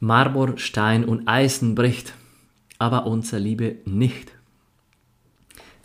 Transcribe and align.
Marmor, 0.00 0.58
Stein 0.58 1.04
und 1.04 1.26
Eisen 1.26 1.74
bricht, 1.74 2.14
aber 2.78 3.06
unsere 3.06 3.40
Liebe 3.40 3.76
nicht. 3.84 4.32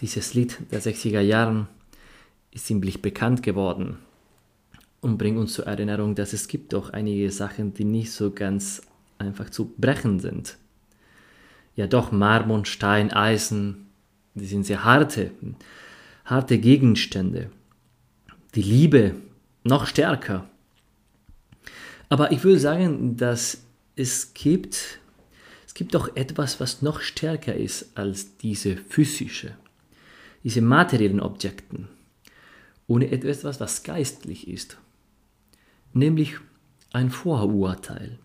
Dieses 0.02 0.34
Lied 0.34 0.60
der 0.72 0.82
60er 0.82 1.22
Jahren 1.22 1.68
ist 2.52 2.68
ziemlich 2.68 3.02
bekannt 3.02 3.42
geworden 3.42 3.98
und 5.02 5.18
bringt 5.18 5.38
uns 5.38 5.54
zur 5.54 5.66
Erinnerung, 5.66 6.14
dass 6.14 6.34
es 6.34 6.48
gibt 6.48 6.74
doch 6.74 6.92
einige 6.92 7.32
Sachen, 7.32 7.74
die 7.74 7.86
nicht 7.86 8.12
so 8.12 8.32
ganz 8.32 8.84
einfach 9.18 9.50
zu 9.50 9.74
brechen 9.78 10.20
sind. 10.20 10.58
Ja 11.76 11.88
doch, 11.88 12.12
Marmor, 12.12 12.66
Stein, 12.66 13.12
Eisen, 13.12 13.88
die 14.36 14.46
sind 14.46 14.66
sehr 14.66 14.84
harte, 14.84 15.32
harte 16.26 16.60
Gegenstände. 16.60 17.50
Die 18.54 18.62
Liebe 18.62 19.16
noch 19.64 19.88
stärker. 19.88 20.48
Aber 22.10 22.32
ich 22.32 22.44
würde 22.44 22.60
sagen, 22.60 23.18
dass 23.18 23.64
es 23.96 24.34
gibt, 24.34 25.00
es 25.66 25.74
gibt 25.74 25.94
doch 25.94 26.16
etwas, 26.16 26.60
was 26.60 26.82
noch 26.82 27.02
stärker 27.02 27.56
ist 27.56 27.98
als 27.98 28.38
diese 28.38 28.78
physische, 28.78 29.56
diese 30.44 30.62
materiellen 30.62 31.20
Objekten. 31.20 31.88
Ohne 32.88 33.12
etwas, 33.12 33.60
was 33.60 33.84
geistlich 33.84 34.48
ist. 34.48 34.78
Nämlich 35.94 36.36
ein 36.92 37.10
Vorurteil. 37.10 38.20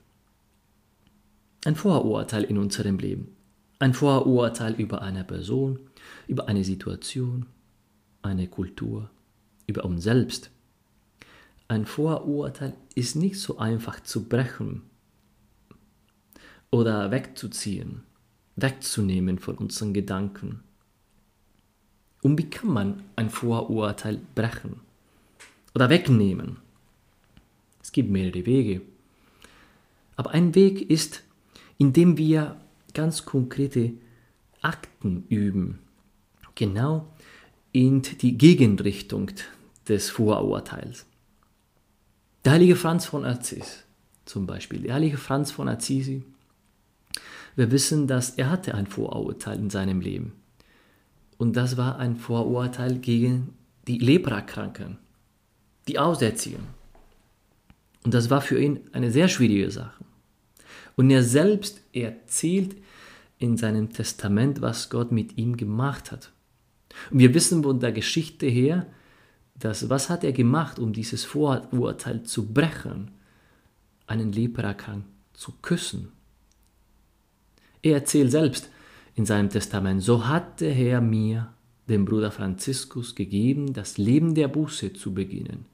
Ein 1.64 1.76
Vorurteil 1.76 2.44
in 2.44 2.58
unserem 2.58 2.98
Leben. 2.98 3.36
Ein 3.78 3.94
Vorurteil 3.94 4.74
über 4.74 5.02
eine 5.02 5.22
Person, 5.22 5.78
über 6.26 6.48
eine 6.48 6.64
Situation, 6.64 7.46
eine 8.22 8.48
Kultur, 8.48 9.10
über 9.66 9.84
uns 9.84 10.02
selbst. 10.02 10.50
Ein 11.68 11.86
Vorurteil 11.86 12.74
ist 12.96 13.14
nicht 13.14 13.38
so 13.38 13.58
einfach 13.58 14.00
zu 14.00 14.28
brechen 14.28 14.87
oder 16.70 17.10
wegzuziehen, 17.10 18.02
wegzunehmen 18.56 19.38
von 19.38 19.56
unseren 19.56 19.92
Gedanken. 19.92 20.60
Und 22.22 22.38
wie 22.38 22.50
kann 22.50 22.70
man 22.70 23.02
ein 23.16 23.30
Vorurteil 23.30 24.20
brechen 24.34 24.80
oder 25.74 25.88
wegnehmen? 25.88 26.58
Es 27.82 27.92
gibt 27.92 28.10
mehrere 28.10 28.44
Wege. 28.44 28.82
Aber 30.16 30.32
ein 30.32 30.54
Weg 30.54 30.90
ist, 30.90 31.22
indem 31.78 32.16
wir 32.18 32.56
ganz 32.92 33.24
konkrete 33.24 33.92
Akten 34.60 35.24
üben, 35.28 35.78
genau 36.56 37.06
in 37.72 38.02
die 38.02 38.36
Gegenrichtung 38.36 39.30
des 39.86 40.10
Vorurteils. 40.10 41.06
Der 42.44 42.52
heilige 42.52 42.76
Franz 42.76 43.06
von 43.06 43.24
Assisi 43.24 43.62
zum 44.28 44.46
Beispiel, 44.46 44.82
der 44.82 44.94
heilige 44.94 45.16
Franz 45.16 45.50
von 45.50 45.68
Assisi, 45.68 46.22
wir 47.58 47.72
wissen, 47.72 48.06
dass 48.06 48.30
er 48.30 48.50
hatte 48.50 48.76
ein 48.76 48.86
Vorurteil 48.86 49.58
in 49.58 49.68
seinem 49.68 50.00
Leben. 50.00 50.32
Und 51.38 51.56
das 51.56 51.76
war 51.76 51.98
ein 51.98 52.14
Vorurteil 52.14 52.98
gegen 52.98 53.52
die 53.88 53.98
Leprakranken, 53.98 54.98
die 55.88 55.98
Aussätzigen. 55.98 56.60
Und 58.04 58.14
das 58.14 58.30
war 58.30 58.42
für 58.42 58.60
ihn 58.60 58.78
eine 58.92 59.10
sehr 59.10 59.26
schwierige 59.26 59.72
Sache. 59.72 60.04
Und 60.94 61.10
er 61.10 61.24
selbst 61.24 61.80
erzählt 61.92 62.76
in 63.38 63.56
seinem 63.56 63.92
Testament, 63.92 64.60
was 64.60 64.88
Gott 64.88 65.10
mit 65.10 65.36
ihm 65.36 65.56
gemacht 65.56 66.12
hat. 66.12 66.30
Und 67.10 67.18
wir 67.18 67.34
wissen 67.34 67.64
von 67.64 67.80
der 67.80 67.90
Geschichte 67.90 68.46
her, 68.46 68.86
dass 69.56 69.90
was 69.90 70.10
hat 70.10 70.22
er 70.22 70.32
gemacht, 70.32 70.78
um 70.78 70.92
dieses 70.92 71.24
Vorurteil 71.24 72.22
zu 72.22 72.52
brechen, 72.52 73.10
einen 74.06 74.30
Leprakrank 74.30 75.04
zu 75.32 75.54
küssen. 75.60 76.12
Er 77.82 77.94
erzählt 77.94 78.30
selbst 78.30 78.70
in 79.14 79.26
seinem 79.26 79.50
Testament, 79.50 80.02
so 80.02 80.26
hat 80.26 80.60
der 80.60 80.72
Herr 80.72 81.00
mir, 81.00 81.52
dem 81.88 82.04
Bruder 82.04 82.30
Franziskus, 82.30 83.14
gegeben, 83.14 83.72
das 83.72 83.98
Leben 83.98 84.34
der 84.34 84.48
Buße 84.48 84.92
zu 84.92 85.14
beginnen. 85.14 85.66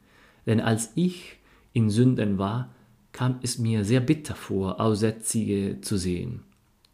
Denn 0.47 0.61
als 0.61 0.93
ich 0.95 1.39
in 1.73 1.91
Sünden 1.91 2.39
war, 2.39 2.75
kam 3.13 3.39
es 3.43 3.59
mir 3.59 3.85
sehr 3.85 4.01
bitter 4.01 4.35
vor, 4.35 4.81
Aussätzige 4.81 5.81
zu 5.81 5.97
sehen. 5.97 6.41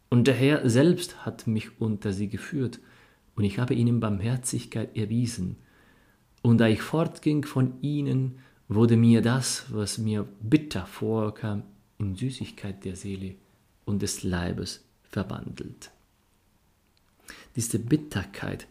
Und 0.09 0.27
der 0.27 0.35
Herr 0.35 0.69
selbst 0.69 1.25
hat 1.25 1.47
mich 1.47 1.81
unter 1.81 2.13
sie 2.13 2.29
geführt, 2.29 2.81
und 3.37 3.45
ich 3.45 3.59
habe 3.59 3.75
ihnen 3.75 4.01
Barmherzigkeit 4.01 4.97
erwiesen. 4.97 5.57
Und 6.43 6.59
da 6.59 6.69
ich 6.69 6.83
fortging 6.83 7.45
von 7.45 7.81
ihnen, 7.81 8.41
wurde 8.69 8.97
mir 8.97 9.23
das, 9.23 9.67
was 9.71 9.99
mir 9.99 10.27
bitter 10.43 10.85
vorkam, 10.85 11.63
in 11.99 12.17
Süßigkeit 12.17 12.85
der 12.85 12.97
Seele 12.97 13.35
und 13.85 14.03
des 14.03 14.23
Leibes 14.23 14.85
verwandelt. 15.11 15.91
Diese 17.57 17.79
Bitterkeit 17.79 18.67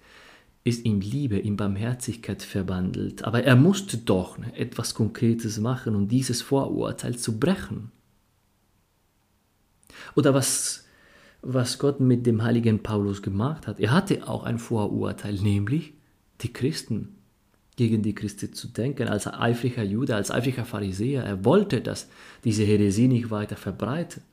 ist 0.63 0.85
in 0.85 1.01
Liebe, 1.01 1.37
in 1.37 1.57
Barmherzigkeit 1.57 2.43
verwandelt, 2.43 3.23
aber 3.23 3.43
er 3.43 3.55
musste 3.55 3.97
doch 3.97 4.37
etwas 4.55 4.93
Konkretes 4.93 5.59
machen, 5.59 5.95
um 5.95 6.07
dieses 6.07 6.41
Vorurteil 6.41 7.17
zu 7.17 7.39
brechen. 7.39 7.91
Oder 10.15 10.33
was 10.33 10.85
was 11.41 11.77
Gott 11.79 11.99
mit 11.99 12.25
dem 12.25 12.43
heiligen 12.43 12.83
Paulus 12.83 13.21
gemacht 13.21 13.67
hat. 13.67 13.79
Er 13.79 13.91
hatte 13.91 14.27
auch 14.27 14.43
ein 14.43 14.59
Vorurteil, 14.59 15.35
nämlich 15.35 15.93
die 16.41 16.51
Christen 16.51 17.15
gegen 17.75 18.01
die 18.01 18.13
Christen 18.13 18.53
zu 18.53 18.67
denken, 18.67 19.07
als 19.07 19.25
eifriger 19.25 19.83
Jude, 19.83 20.15
als 20.15 20.31
eifriger 20.31 20.65
Pharisäer. 20.65 21.23
Er 21.23 21.45
wollte, 21.45 21.79
dass 21.79 22.09
diese 22.43 22.63
Heresie 22.63 23.07
nicht 23.07 23.31
weiter 23.31 23.55
verbreitet. 23.55 24.23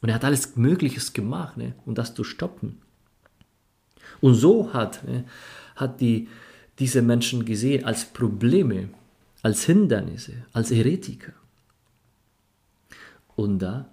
Und 0.00 0.08
er 0.10 0.14
hat 0.14 0.24
alles 0.24 0.56
Mögliches 0.56 1.12
gemacht, 1.12 1.56
ne, 1.56 1.74
um 1.86 1.94
das 1.94 2.14
zu 2.14 2.24
stoppen. 2.24 2.80
Und 4.20 4.34
so 4.34 4.72
hat, 4.72 5.04
ne, 5.04 5.24
hat 5.76 6.00
die, 6.00 6.28
diese 6.78 7.02
Menschen 7.02 7.44
gesehen 7.44 7.84
als 7.84 8.04
Probleme, 8.04 8.88
als 9.42 9.64
Hindernisse, 9.64 10.44
als 10.52 10.70
Heretiker. 10.70 11.32
Und 13.36 13.60
da 13.60 13.88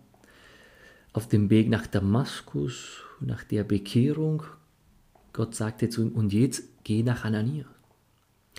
auf 1.13 1.27
dem 1.27 1.49
Weg 1.49 1.69
nach 1.69 1.87
Damaskus, 1.87 3.01
nach 3.19 3.43
der 3.43 3.63
Bekehrung, 3.63 4.43
Gott 5.33 5.55
sagte 5.55 5.89
zu 5.89 6.01
ihm, 6.01 6.09
und 6.09 6.33
jetzt 6.33 6.63
geh 6.83 7.03
nach 7.03 7.23
Anania. 7.25 7.65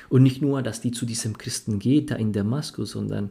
Und 0.08 0.22
nicht 0.22 0.42
nur, 0.42 0.62
dass 0.62 0.80
die 0.80 0.90
zu 0.90 1.06
diesem 1.06 1.38
Christen 1.38 1.78
geht, 1.78 2.10
da 2.10 2.16
in 2.16 2.32
Damaskus, 2.32 2.92
sondern 2.92 3.30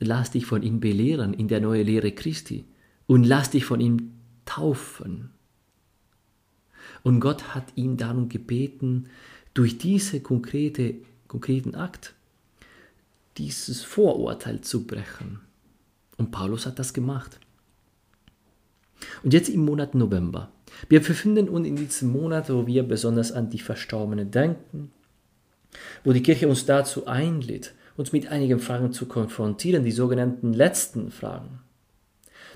lass 0.00 0.30
dich 0.30 0.46
von 0.46 0.62
ihm 0.62 0.80
belehren 0.80 1.34
in 1.34 1.48
der 1.48 1.60
neuen 1.60 1.86
Lehre 1.86 2.12
Christi 2.12 2.64
und 3.08 3.24
lass 3.24 3.50
dich 3.50 3.64
von 3.64 3.80
ihm 3.80 4.12
taufen. 4.44 5.30
Und 7.02 7.18
Gott 7.18 7.54
hat 7.54 7.64
ihn 7.74 7.96
darum 7.96 8.28
gebeten, 8.28 9.08
durch 9.54 9.78
diese 9.78 10.20
konkrete, 10.20 10.94
konkreten 11.26 11.74
Akt 11.74 12.14
dieses 13.38 13.82
Vorurteil 13.82 14.60
zu 14.60 14.86
brechen. 14.86 15.40
Und 16.16 16.30
Paulus 16.30 16.66
hat 16.66 16.78
das 16.78 16.92
gemacht. 16.92 17.40
Und 19.22 19.32
jetzt 19.32 19.48
im 19.48 19.64
Monat 19.64 19.94
November. 19.94 20.50
Wir 20.88 21.00
befinden 21.00 21.48
uns 21.48 21.66
in 21.66 21.76
diesem 21.76 22.12
Monat, 22.12 22.50
wo 22.50 22.66
wir 22.66 22.82
besonders 22.82 23.32
an 23.32 23.48
die 23.48 23.58
Verstorbenen 23.58 24.30
denken, 24.30 24.90
wo 26.04 26.12
die 26.12 26.22
Kirche 26.22 26.48
uns 26.48 26.66
dazu 26.66 27.06
einlädt, 27.06 27.74
uns 27.96 28.12
mit 28.12 28.28
einigen 28.28 28.58
Fragen 28.58 28.92
zu 28.92 29.06
konfrontieren, 29.06 29.84
die 29.84 29.92
sogenannten 29.92 30.52
letzten 30.52 31.10
Fragen. 31.10 31.60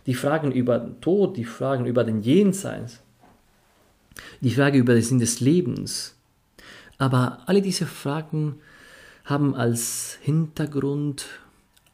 Die 0.07 0.15
Fragen 0.15 0.53
über 0.53 0.79
den 0.79 1.01
Tod, 1.01 1.37
die 1.37 1.45
Fragen 1.45 1.87
über 1.87 2.05
den 2.05 2.23
Jenseits, 2.23 3.01
die 4.41 4.51
Frage 4.51 4.79
über 4.79 4.95
den 4.95 5.03
Sinn 5.03 5.19
des 5.19 5.41
Lebens. 5.41 6.17
Aber 6.99 7.41
alle 7.47 7.63
diese 7.63 7.87
Fragen 7.87 8.61
haben 9.25 9.55
als 9.55 10.19
Hintergrund 10.21 11.27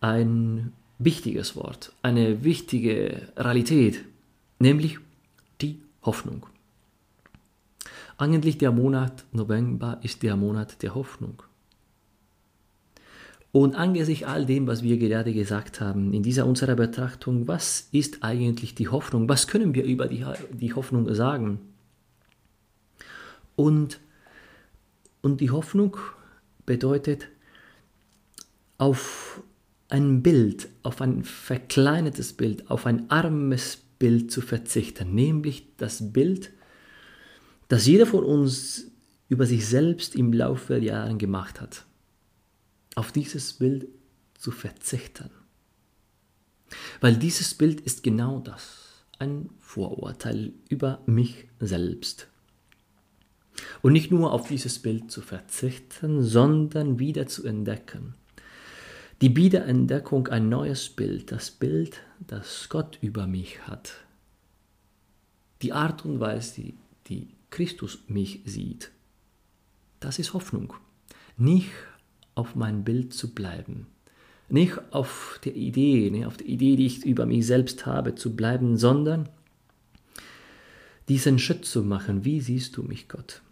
ein 0.00 0.72
wichtiges 0.98 1.56
Wort, 1.56 1.92
eine 2.02 2.44
wichtige 2.44 3.28
Realität, 3.36 4.04
nämlich 4.58 4.98
die 5.60 5.80
Hoffnung. 6.02 6.46
Eigentlich 8.16 8.58
der 8.58 8.72
Monat 8.72 9.24
November 9.32 9.98
ist 10.02 10.22
der 10.22 10.36
Monat 10.36 10.82
der 10.82 10.94
Hoffnung. 10.94 11.42
Und 13.50 13.74
angesichts 13.74 14.26
all 14.26 14.44
dem, 14.44 14.66
was 14.66 14.82
wir 14.82 14.98
gerade 14.98 15.32
gesagt 15.32 15.80
haben, 15.80 16.12
in 16.12 16.22
dieser 16.22 16.46
unserer 16.46 16.74
Betrachtung, 16.74 17.48
was 17.48 17.88
ist 17.92 18.22
eigentlich 18.22 18.74
die 18.74 18.88
Hoffnung? 18.88 19.28
Was 19.28 19.46
können 19.46 19.74
wir 19.74 19.84
über 19.84 20.06
die, 20.06 20.24
die 20.52 20.74
Hoffnung 20.74 21.12
sagen? 21.14 21.60
Und, 23.56 24.00
und 25.22 25.40
die 25.40 25.50
Hoffnung 25.50 25.96
bedeutet, 26.66 27.28
auf 28.76 29.42
ein 29.88 30.22
Bild, 30.22 30.68
auf 30.82 31.00
ein 31.00 31.24
verkleinertes 31.24 32.34
Bild, 32.34 32.70
auf 32.70 32.86
ein 32.86 33.10
armes 33.10 33.76
Bild, 33.98 34.30
zu 34.30 34.40
verzichten, 34.42 35.12
nämlich 35.14 35.66
das 35.76 36.12
Bild, 36.12 36.50
das 37.66 37.86
jeder 37.86 38.06
von 38.06 38.22
uns 38.22 38.92
über 39.28 39.44
sich 39.44 39.66
selbst 39.66 40.14
im 40.14 40.32
Laufe 40.32 40.74
der 40.74 40.82
Jahre 40.84 41.16
gemacht 41.16 41.60
hat. 41.60 41.84
Auf 42.98 43.12
dieses 43.12 43.52
Bild 43.52 43.86
zu 44.36 44.50
verzichten. 44.50 45.30
Weil 47.00 47.16
dieses 47.16 47.54
Bild 47.54 47.80
ist 47.80 48.02
genau 48.02 48.40
das, 48.40 49.04
ein 49.20 49.50
Vorurteil 49.60 50.52
über 50.68 51.00
mich 51.06 51.46
selbst. 51.60 52.26
Und 53.82 53.92
nicht 53.92 54.10
nur 54.10 54.32
auf 54.32 54.48
dieses 54.48 54.80
Bild 54.80 55.12
zu 55.12 55.20
verzichten, 55.20 56.24
sondern 56.24 56.98
wieder 56.98 57.28
zu 57.28 57.46
entdecken. 57.46 58.14
Die 59.20 59.36
Wiederentdeckung 59.36 60.26
ein 60.26 60.48
neues 60.48 60.88
Bild, 60.88 61.30
das 61.30 61.52
Bild, 61.52 62.00
das 62.26 62.68
Gott 62.68 62.98
über 63.00 63.28
mich 63.28 63.64
hat. 63.68 63.92
Die 65.62 65.72
Art 65.72 66.04
und 66.04 66.18
Weise, 66.18 66.54
die, 66.56 66.74
die 67.06 67.28
Christus 67.50 68.00
mich 68.08 68.40
sieht. 68.44 68.90
Das 70.00 70.18
ist 70.18 70.34
Hoffnung. 70.34 70.74
Nicht 71.36 71.70
auf 72.38 72.54
mein 72.54 72.84
Bild 72.84 73.12
zu 73.12 73.34
bleiben. 73.34 73.86
Nicht 74.48 74.78
auf 74.92 75.40
der 75.44 75.54
Idee, 75.56 76.10
nicht 76.10 76.24
auf 76.24 76.36
der 76.36 76.46
Idee, 76.46 76.76
die 76.76 76.86
ich 76.86 77.04
über 77.04 77.26
mich 77.26 77.46
selbst 77.46 77.84
habe, 77.84 78.14
zu 78.14 78.34
bleiben, 78.34 78.78
sondern 78.78 79.28
diesen 81.08 81.38
Schritt 81.38 81.64
zu 81.64 81.82
machen. 81.82 82.24
Wie 82.24 82.40
siehst 82.40 82.76
du 82.76 82.82
mich, 82.82 83.08
Gott? 83.08 83.42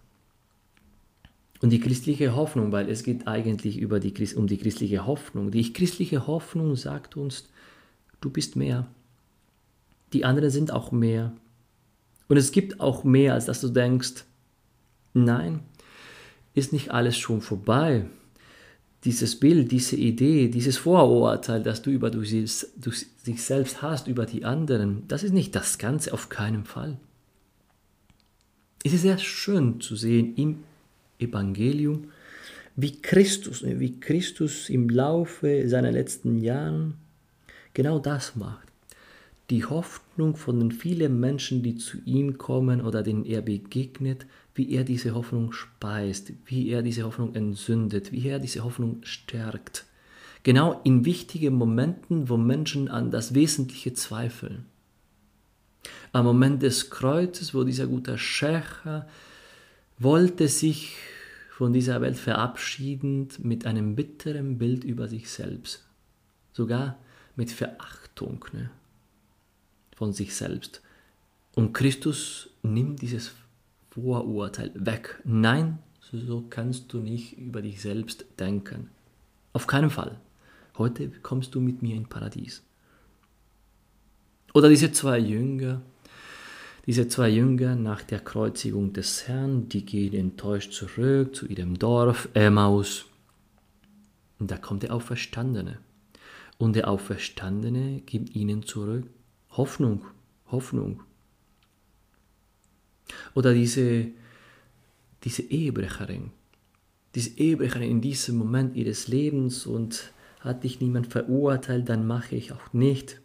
Und 1.61 1.71
die 1.71 1.81
christliche 1.81 2.35
Hoffnung, 2.35 2.73
weil 2.73 2.89
es 2.89 3.03
geht 3.03 3.27
eigentlich 3.27 3.79
über 3.79 3.99
die, 3.99 4.15
um 4.37 4.47
die 4.47 4.59
christliche 4.59 5.07
Hoffnung. 5.07 5.51
Die 5.51 5.73
christliche 5.73 6.27
Hoffnung 6.27 6.77
sagt 6.77 7.17
uns, 7.17 7.49
du 8.21 8.31
bist 8.31 8.57
mehr. 8.57 8.87
Die 10.13 10.25
anderen 10.25 10.51
sind 10.51 10.71
auch 10.71 10.93
mehr. 10.93 11.33
Und 12.29 12.37
es 12.37 12.53
gibt 12.53 12.81
auch 12.81 13.05
mehr, 13.05 13.35
als 13.35 13.47
dass 13.47 13.61
du 13.61 13.69
denkst, 13.69 14.25
nein, 15.15 15.61
ist 16.55 16.73
nicht 16.73 16.91
alles 16.91 17.17
schon 17.17 17.41
vorbei. 17.41 18.07
Dieses 19.07 19.37
Bild, 19.37 19.71
diese 19.71 19.95
Idee, 19.97 20.49
dieses 20.49 20.79
Vorurteil, 20.79 21.63
das 21.63 21.81
du 21.81 21.91
über 21.91 22.11
du, 22.11 22.23
du, 22.23 22.91
dich 23.27 23.43
selbst 23.43 23.81
hast, 23.81 24.09
über 24.09 24.27
die 24.27 24.45
anderen, 24.45 25.05
das 25.07 25.23
ist 25.23 25.33
nicht 25.33 25.55
das 25.55 25.79
Ganze, 25.79 26.13
auf 26.13 26.29
keinen 26.29 26.65
Fall. 26.65 26.99
Es 28.85 28.93
ist 28.93 29.03
sehr 29.03 29.19
schön 29.19 29.81
zu 29.81 29.95
sehen 29.95 30.35
im 30.37 30.59
Evangelium, 31.21 32.11
wie 32.75 33.01
Christus, 33.01 33.63
wie 33.65 34.01
Christus 34.01 34.69
im 34.69 34.89
Laufe 34.89 35.69
seiner 35.69 35.93
letzten 35.93 36.39
Jahre 36.39 36.93
genau 37.75 38.01
das 38.01 38.35
macht. 38.35 38.67
Die 39.51 39.65
Hoffnung 39.65 40.35
von 40.35 40.59
den 40.59 40.73
vielen 40.73 41.21
Menschen, 41.21 41.63
die 41.63 41.77
zu 41.77 41.99
ihm 42.05 42.39
kommen 42.39 42.81
oder 42.81 43.05
denen 43.05 43.25
er 43.25 43.43
begegnet, 43.43 44.27
wie 44.57 44.73
er 44.73 44.85
diese 44.85 45.15
Hoffnung 45.15 45.53
speist, 45.53 46.33
wie 46.47 46.71
er 46.71 46.83
diese 46.83 47.05
Hoffnung 47.05 47.35
entzündet, 47.35 48.11
wie 48.11 48.27
er 48.27 48.39
diese 48.39 48.65
Hoffnung 48.65 49.01
stärkt. 49.03 49.85
Genau 50.43 50.81
in 50.83 51.05
wichtigen 51.05 51.55
Momenten, 51.55 52.29
wo 52.29 52.37
Menschen 52.37 52.89
an 52.89 53.11
das 53.11 53.35
Wesentliche 53.35 53.93
zweifeln. 53.93 54.65
Am 56.13 56.25
Moment 56.25 56.63
des 56.63 56.89
Kreuzes, 56.89 57.53
wo 57.53 57.65
dieser 57.65 57.87
gute 57.87 58.17
Schächer 58.17 59.07
wollte 59.99 60.49
sich 60.49 60.97
von 61.51 61.73
dieser 61.73 62.01
Welt 62.01 62.17
verabschiedend 62.17 63.45
mit 63.45 63.67
einem 63.67 63.95
bitteren 63.97 64.59
Bild 64.59 64.85
über 64.85 65.09
sich 65.09 65.31
selbst, 65.31 65.85
sogar 66.53 66.99
mit 67.35 67.51
Verachtung 67.51 68.45
ne, 68.53 68.71
von 69.95 70.13
sich 70.13 70.35
selbst. 70.35 70.83
Und 71.55 71.73
Christus 71.73 72.51
nimmt 72.63 73.03
dieses 73.03 73.33
Vorurteil 73.97 74.71
weg. 74.75 75.21
Nein, 75.25 75.79
so 76.13 76.45
kannst 76.49 76.93
du 76.93 76.99
nicht 76.99 77.39
über 77.39 77.63
dich 77.63 77.81
selbst 77.81 78.27
denken. 78.39 78.91
Auf 79.53 79.67
keinen 79.67 79.91
Fall. 79.91 80.21
Heute 80.77 81.09
kommst 81.23 81.55
du 81.55 81.61
mit 81.61 81.81
mir 81.81 81.97
in 81.97 82.07
Paradies. 82.07 82.63
Oder 84.53 84.69
diese 84.69 84.93
zwei 84.93 85.19
Jünger, 85.19 85.81
diese 86.87 87.09
zwei 87.09 87.31
Jünger 87.31 87.75
nach 87.75 88.03
der 88.03 88.21
Kreuzigung 88.21 88.93
des 88.93 89.27
Herrn, 89.27 89.69
die 89.69 89.85
gehen 89.85 90.15
enttäuscht 90.15 90.73
zurück 90.73 91.35
zu 91.35 91.47
ihrem 91.47 91.79
Dorf 91.79 92.29
Emmaus. 92.35 93.07
Und 94.39 94.51
da 94.51 94.59
kommt 94.59 94.83
der 94.83 94.95
Auferstandene. 94.95 95.79
Und 96.59 96.77
der 96.77 96.89
Auferstandene 96.89 98.03
gibt 98.05 98.35
ihnen 98.37 98.63
zurück 98.63 99.07
Hoffnung, 99.53 100.05
Hoffnung. 100.51 101.01
Oder 103.35 103.55
diese, 103.55 104.09
diese 105.25 105.43
Ehebrecherin, 105.43 106.31
diese 107.15 107.39
Ehebrecherin 107.39 107.91
in 107.91 108.01
diesem 108.01 108.37
Moment 108.37 108.77
ihres 108.77 109.09
Lebens 109.09 109.67
und 109.67 110.13
hat 110.41 110.65
dich 110.65 110.81
niemand 110.81 111.09
verurteilt, 111.09 111.89
dann 111.89 112.07
mache 112.07 112.37
ich 112.37 112.53
auch 112.53 112.73
nicht. 112.73 113.21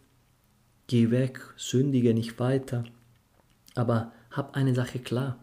Geh 0.86 1.10
weg, 1.10 1.40
sündige 1.56 2.14
nicht 2.14 2.38
weiter. 2.40 2.84
Aber 3.74 4.12
hab 4.30 4.56
eine 4.56 4.74
Sache 4.74 4.98
klar. 4.98 5.38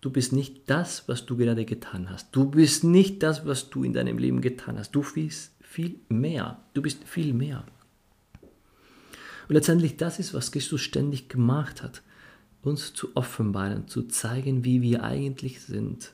Du 0.00 0.10
bist 0.10 0.32
nicht 0.32 0.70
das, 0.70 1.08
was 1.08 1.26
du 1.26 1.36
gerade 1.36 1.64
getan 1.64 2.10
hast. 2.10 2.28
Du 2.30 2.50
bist 2.50 2.84
nicht 2.84 3.22
das, 3.22 3.46
was 3.46 3.70
du 3.70 3.82
in 3.82 3.92
deinem 3.92 4.18
Leben 4.18 4.40
getan 4.40 4.78
hast. 4.78 4.92
Du 4.92 5.02
bist 5.02 5.52
viel 5.60 5.98
mehr. 6.08 6.62
Du 6.74 6.82
bist 6.82 7.04
viel 7.04 7.34
mehr. 7.34 7.64
Und 9.48 9.54
letztendlich 9.54 9.96
das 9.96 10.18
ist, 10.18 10.34
was 10.34 10.52
Christus 10.52 10.80
ständig 10.80 11.28
gemacht 11.28 11.82
hat. 11.82 12.02
Uns 12.66 12.92
zu 12.94 13.14
offenbaren, 13.14 13.88
zu 13.88 14.02
zeigen, 14.02 14.64
wie 14.64 14.82
wir 14.82 15.04
eigentlich 15.04 15.60
sind. 15.60 16.12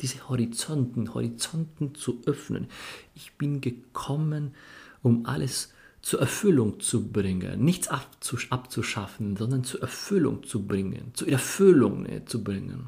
Diese 0.00 0.28
Horizonten, 0.28 1.14
Horizonten 1.14 1.94
zu 1.94 2.20
öffnen. 2.26 2.66
Ich 3.14 3.32
bin 3.38 3.60
gekommen, 3.60 4.54
um 5.02 5.24
alles 5.24 5.68
zu 5.68 5.76
zur 6.06 6.20
Erfüllung 6.20 6.78
zu 6.78 7.08
bringen, 7.08 7.64
nichts 7.64 7.88
abzuschaffen, 7.88 9.36
sondern 9.36 9.64
zur 9.64 9.82
Erfüllung 9.82 10.44
zu 10.44 10.64
bringen, 10.64 11.10
zur 11.14 11.26
Erfüllung 11.26 12.04
ne, 12.04 12.24
zu 12.24 12.44
bringen. 12.44 12.86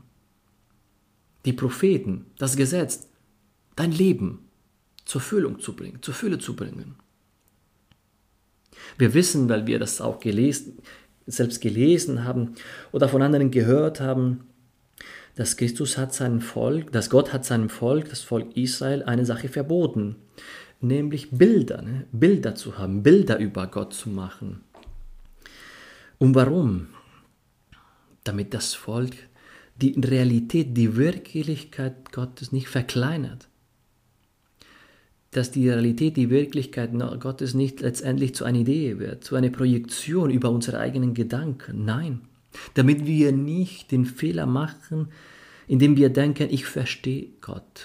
Die 1.45 1.53
Propheten, 1.53 2.27
das 2.39 2.55
Gesetz, 2.55 3.09
dein 3.75 3.91
Leben 3.91 4.47
zur 5.05 5.21
Erfüllung 5.21 5.59
zu 5.59 5.75
bringen, 5.75 5.99
zur 6.01 6.15
Fülle 6.15 6.39
zu 6.39 6.55
bringen. 6.55 6.95
Wir 8.99 9.13
wissen, 9.15 9.49
weil 9.49 9.67
wir 9.67 9.81
das 9.81 10.01
auch 10.01 10.21
gelesen, 10.21 10.79
selbst 11.29 11.61
gelesen 11.61 12.25
haben 12.25 12.55
oder 12.93 13.09
von 13.09 13.23
anderen 13.23 13.51
gehört 13.51 14.01
haben, 14.01 14.45
dass 15.37 15.57
Christus 15.57 15.97
hat 15.97 16.13
seinem 16.13 16.41
Volk, 16.41 16.91
dass 16.93 17.11
Gott 17.11 17.33
hat 17.33 17.45
seinem 17.45 17.69
Volk, 17.69 18.09
das 18.09 18.23
Volk 18.23 18.57
Israel, 18.57 19.05
eine 19.05 19.25
Sache 19.25 19.49
verboten 19.49 20.17
nämlich 20.81 21.31
Bilder, 21.31 21.83
ne? 21.83 22.07
Bilder 22.13 22.55
zu 22.55 22.79
haben, 22.79 23.03
Bilder 23.03 23.39
über 23.39 23.67
Gott 23.67 23.95
zu 23.95 24.11
machen. 24.11 24.63
Und 26.19 26.35
warum? 26.35 26.88
Damit 28.25 28.55
das 28.55 28.75
Volk 28.75 29.12
die 29.76 29.99
Realität, 29.99 30.76
die 30.76 30.97
Wirklichkeit 30.97 32.11
Gottes 32.12 32.50
nicht 32.52 32.69
verkleinert. 32.69 33.48
Dass 35.30 35.50
die 35.50 35.68
Realität, 35.68 36.16
die 36.16 36.30
Wirklichkeit 36.30 36.90
Gottes 37.20 37.54
nicht 37.54 37.80
letztendlich 37.80 38.35
zu 38.35 38.44
einer 38.44 38.61
Idee 38.61 38.99
wird, 38.99 39.25
zu 39.25 39.37
einer 39.37 39.50
Projektion 39.50 40.30
über 40.30 40.50
unsere 40.50 40.78
eigenen 40.78 41.12
Gedanken. 41.12 41.85
Nein, 41.85 42.23
damit 42.75 43.04
wir 43.06 43.32
nicht 43.32 43.92
den 43.92 44.06
Fehler 44.06 44.47
machen, 44.47 45.08
indem 45.66 45.97
wir 45.97 46.08
denken, 46.08 46.49
ich 46.50 46.64
verstehe 46.64 47.28
Gott, 47.42 47.85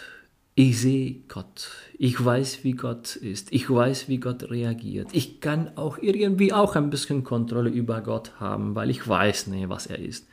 ich 0.55 0.79
sehe 0.79 1.15
Gott. 1.29 1.71
Ich 1.97 2.23
weiß, 2.23 2.63
wie 2.63 2.73
Gott 2.73 3.15
ist. 3.15 3.51
Ich 3.51 3.69
weiß, 3.69 4.07
wie 4.07 4.19
Gott 4.19 4.51
reagiert. 4.51 5.09
Ich 5.12 5.41
kann 5.41 5.75
auch 5.77 5.97
irgendwie 5.97 6.53
auch 6.53 6.75
ein 6.75 6.91
bisschen 6.91 7.23
Kontrolle 7.23 7.71
über 7.71 8.01
Gott 8.01 8.39
haben, 8.39 8.75
weil 8.75 8.91
ich 8.91 9.07
weiß, 9.07 9.47
nee, 9.47 9.67
was 9.67 9.88
er 9.88 9.97
ist. 9.97 10.27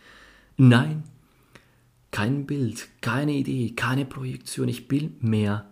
Nein, 0.59 1.05
kein 2.11 2.45
Bild, 2.45 2.89
keine 3.01 3.33
Idee, 3.33 3.71
keine 3.75 4.05
Projektion. 4.05 4.69
Ich 4.69 4.89
bin 4.89 5.17
mehr, 5.21 5.70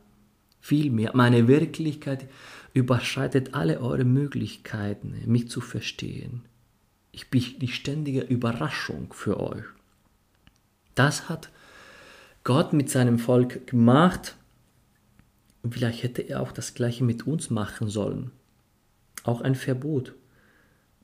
viel. 0.69 0.91
Meine 0.91 1.49
Wirklichkeit 1.49 2.29
überschreitet 2.75 3.55
alle 3.55 3.81
eure 3.81 4.05
Möglichkeiten, 4.05 5.15
mich 5.27 5.49
zu 5.49 5.61
verstehen. 5.61 6.43
Ich 7.11 7.31
bin 7.31 7.43
die 7.61 7.69
ständige 7.69 8.21
Überraschung 8.21 9.13
für 9.13 9.41
euch. 9.41 9.65
Das 10.95 11.29
hat 11.29 11.49
Gott 12.45 12.73
mit 12.73 12.91
seinem 12.91 13.19
Volk 13.19 13.67
gemacht 13.67 14.37
vielleicht 15.71 16.03
hätte 16.03 16.23
er 16.23 16.41
auch 16.41 16.53
das 16.53 16.75
gleiche 16.75 17.05
mit 17.05 17.27
uns 17.27 17.51
machen 17.51 17.89
sollen. 17.89 18.31
Auch 19.25 19.41
ein 19.41 19.55
Verbot. 19.55 20.15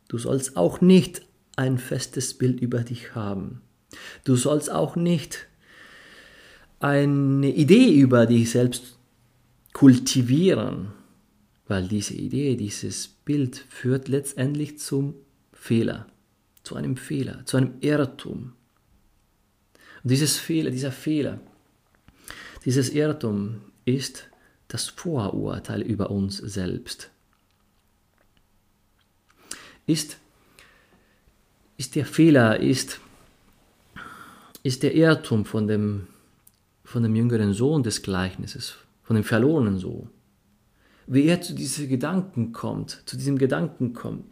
Du 0.09 0.18
sollst 0.18 0.56
auch 0.56 0.80
nicht 0.80 1.23
ein 1.56 1.78
festes 1.78 2.35
Bild 2.35 2.61
über 2.61 2.80
dich 2.80 3.14
haben. 3.14 3.61
Du 4.25 4.37
sollst 4.37 4.71
auch 4.71 4.97
nicht 4.97 5.47
eine 6.80 7.49
Idee 7.54 7.92
über 7.94 8.26
dich 8.26 8.50
selbst 8.50 8.99
kultivieren, 9.75 10.93
weil 11.69 11.87
diese 11.87 12.14
Idee, 12.14 12.57
dieses 12.57 13.09
Bild 13.09 13.57
führt 13.69 14.09
letztendlich 14.09 14.78
zum 14.78 15.14
Fehler, 15.52 16.07
zu 16.62 16.76
einem 16.76 16.97
Fehler, 16.97 17.45
zu 17.45 17.59
einem 17.59 17.75
Irrtum. 17.81 18.54
Und 20.02 20.11
dieses 20.11 20.38
Fehler, 20.38 20.71
dieser 20.71 20.93
Fehler, 20.93 21.40
dieses 22.64 22.88
Irrtum 22.88 23.61
ist 23.85 24.28
das 24.69 24.88
Vorurteil 24.88 25.83
über 25.83 26.11
uns 26.11 26.38
selbst. 26.38 27.11
ist, 29.87 30.19
ist 31.76 31.95
der 31.95 32.07
Fehler, 32.07 32.61
ist, 32.61 33.00
ist 34.62 34.83
der 34.83 34.95
Irrtum 34.95 35.45
von 35.45 35.66
dem, 35.66 36.07
von 36.85 37.02
dem 37.02 37.14
jüngeren 37.14 37.52
Sohn 37.52 37.83
des 37.83 38.02
Gleichnisses, 38.02 38.76
von 39.04 39.16
dem 39.16 39.25
verlorenen 39.25 39.78
Sohn. 39.78 40.11
Wie 41.06 41.26
er 41.26 41.40
zu 41.40 41.54
diesen 41.54 41.88
Gedanken 41.88 42.52
kommt, 42.52 43.02
zu 43.06 43.16
diesem 43.16 43.38
Gedanken 43.38 43.92
kommt, 43.92 44.25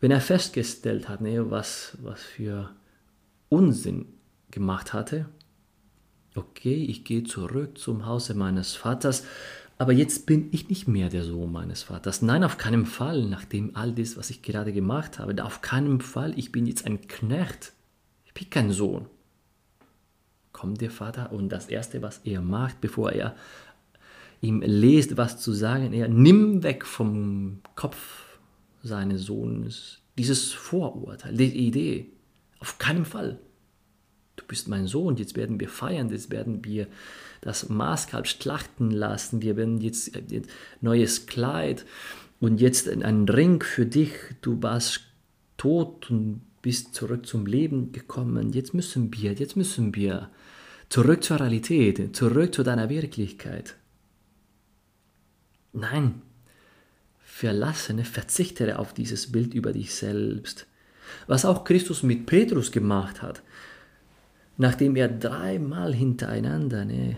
wenn 0.00 0.10
er 0.10 0.20
festgestellt 0.20 1.08
hat, 1.08 1.20
ne, 1.20 1.50
was, 1.50 1.98
was 2.02 2.22
für 2.22 2.70
Unsinn 3.48 4.06
gemacht 4.50 4.92
hatte, 4.92 5.26
okay, 6.34 6.84
ich 6.84 7.04
gehe 7.04 7.24
zurück 7.24 7.76
zum 7.76 8.06
Hause 8.06 8.34
meines 8.34 8.74
Vaters, 8.74 9.24
aber 9.76 9.92
jetzt 9.92 10.26
bin 10.26 10.48
ich 10.52 10.68
nicht 10.68 10.88
mehr 10.88 11.08
der 11.08 11.24
Sohn 11.24 11.50
meines 11.50 11.82
Vaters. 11.82 12.22
Nein, 12.22 12.44
auf 12.44 12.58
keinen 12.58 12.84
Fall, 12.86 13.24
nachdem 13.24 13.74
all 13.76 13.92
das, 13.92 14.16
was 14.16 14.30
ich 14.30 14.42
gerade 14.42 14.72
gemacht 14.72 15.18
habe, 15.18 15.42
auf 15.42 15.62
keinen 15.62 16.00
Fall, 16.00 16.38
ich 16.38 16.52
bin 16.52 16.66
jetzt 16.66 16.86
ein 16.86 17.08
Knecht. 17.08 17.72
Ich 18.26 18.34
bin 18.34 18.50
kein 18.50 18.72
Sohn. 18.72 19.06
Kommt 20.60 20.82
der 20.82 20.90
Vater 20.90 21.32
und 21.32 21.48
das 21.48 21.68
Erste, 21.68 22.02
was 22.02 22.20
er 22.24 22.42
macht, 22.42 22.82
bevor 22.82 23.12
er 23.12 23.34
ihm 24.42 24.60
lest, 24.60 25.16
was 25.16 25.40
zu 25.40 25.52
sagen, 25.52 25.94
er 25.94 26.08
nimmt 26.08 26.62
weg 26.62 26.84
vom 26.84 27.60
Kopf 27.76 28.38
seines 28.82 29.22
Sohnes 29.22 29.98
dieses 30.18 30.52
Vorurteil, 30.52 31.34
die 31.34 31.66
Idee. 31.66 32.10
Auf 32.58 32.76
keinen 32.76 33.06
Fall 33.06 33.38
du 34.40 34.46
bist 34.46 34.68
mein 34.68 34.86
Sohn, 34.86 35.16
jetzt 35.16 35.36
werden 35.36 35.60
wir 35.60 35.68
feiern, 35.68 36.10
jetzt 36.10 36.30
werden 36.30 36.64
wir 36.64 36.86
das 37.40 37.68
Maßkalb 37.68 38.26
schlachten 38.26 38.90
lassen, 38.90 39.42
wir 39.42 39.56
werden 39.56 39.80
jetzt 39.80 40.16
ein 40.16 40.44
neues 40.80 41.26
Kleid 41.26 41.84
und 42.40 42.60
jetzt 42.60 42.88
einen 42.88 43.28
Ring 43.28 43.62
für 43.62 43.86
dich, 43.86 44.12
du 44.40 44.62
warst 44.62 45.02
tot 45.56 46.10
und 46.10 46.42
bist 46.62 46.94
zurück 46.94 47.26
zum 47.26 47.46
Leben 47.46 47.92
gekommen, 47.92 48.52
jetzt 48.52 48.74
müssen 48.74 49.14
wir, 49.14 49.32
jetzt 49.32 49.56
müssen 49.56 49.94
wir 49.94 50.30
zurück 50.88 51.24
zur 51.24 51.40
Realität, 51.40 52.14
zurück 52.14 52.54
zu 52.54 52.62
deiner 52.62 52.88
Wirklichkeit. 52.88 53.76
Nein, 55.72 56.22
verlassene, 57.20 58.04
verzichtere 58.04 58.78
auf 58.78 58.92
dieses 58.92 59.30
Bild 59.32 59.54
über 59.54 59.72
dich 59.72 59.94
selbst. 59.94 60.66
Was 61.26 61.44
auch 61.44 61.64
Christus 61.64 62.02
mit 62.02 62.26
Petrus 62.26 62.72
gemacht 62.72 63.22
hat 63.22 63.42
nachdem 64.60 64.94
er 64.94 65.08
dreimal 65.08 65.94
hintereinander 65.94 66.84
ne, 66.84 67.16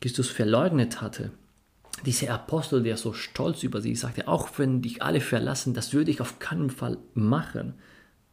Christus 0.00 0.30
verleugnet 0.30 1.00
hatte. 1.00 1.32
Dieser 2.06 2.32
Apostel, 2.32 2.84
der 2.84 2.96
so 2.96 3.12
stolz 3.12 3.64
über 3.64 3.80
sie 3.80 3.96
sagte, 3.96 4.28
auch 4.28 4.50
wenn 4.56 4.80
dich 4.80 5.02
alle 5.02 5.20
verlassen, 5.20 5.74
das 5.74 5.92
würde 5.92 6.12
ich 6.12 6.20
auf 6.20 6.38
keinen 6.38 6.70
Fall 6.70 6.98
machen. 7.12 7.74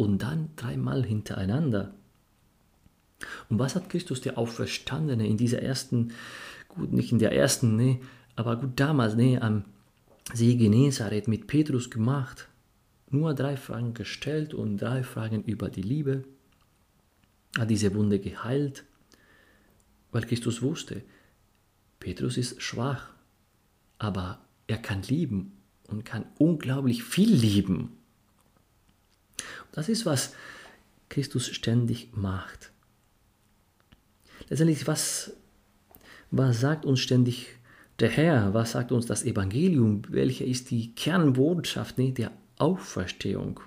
Und 0.02 0.24
dann 0.24 0.50
dreimal 0.56 1.06
hintereinander. 1.06 1.94
Und 3.50 3.60
was 3.60 3.76
hat 3.76 3.88
Christus, 3.88 4.20
der 4.20 4.40
Auferstandene, 4.40 5.28
in 5.28 5.38
dieser 5.38 5.62
ersten, 5.62 6.14
gut, 6.70 6.92
nicht 6.92 7.12
in 7.12 7.20
der 7.20 7.34
ersten, 7.34 7.76
ne, 7.76 8.00
aber 8.36 8.56
gut 8.56 8.80
damals, 8.80 9.14
ne, 9.14 9.40
am 9.40 9.64
See 10.34 10.56
Genezareth 10.56 11.28
mit 11.28 11.46
Petrus 11.46 11.92
gemacht? 11.92 12.48
Nur 13.12 13.36
drei 13.36 13.58
Fragen 13.58 13.94
gestellt 13.94 14.56
und 14.56 14.78
drei 14.78 15.04
Fragen 15.04 15.44
über 15.44 15.70
die 15.70 15.84
Liebe, 15.84 16.24
hat 17.56 17.70
diese 17.70 17.94
Wunde 17.94 18.18
geheilt, 18.18 18.84
weil 20.12 20.24
Christus 20.24 20.64
wusste, 20.64 21.04
Petrus 22.00 22.38
ist 22.38 22.60
schwach, 22.60 23.12
aber 24.00 24.40
er 24.66 24.80
kann 24.80 25.04
lieben 25.04 25.52
und 25.84 26.06
kann 26.06 26.26
unglaublich 26.40 27.04
viel 27.04 27.32
lieben. 27.32 28.01
Das 29.72 29.90
ist, 29.90 30.06
was 30.06 30.34
Christus 31.10 31.48
ständig 31.48 32.16
macht. 32.16 32.72
Letztendlich, 34.50 34.88
was, 34.88 35.34
was 36.30 36.60
sagt 36.60 36.86
uns 36.86 37.00
ständig 37.00 37.48
der 38.00 38.10
Herr? 38.10 38.54
Was 38.54 38.72
sagt 38.72 38.92
uns 38.92 39.06
das 39.06 39.24
Evangelium? 39.24 40.02
Welche 40.10 40.44
ist 40.44 40.72
die 40.72 40.94
Kernbotschaft 40.96 41.98
ne, 41.98 42.12
der 42.12 42.32
Auferstehung? 42.58 43.60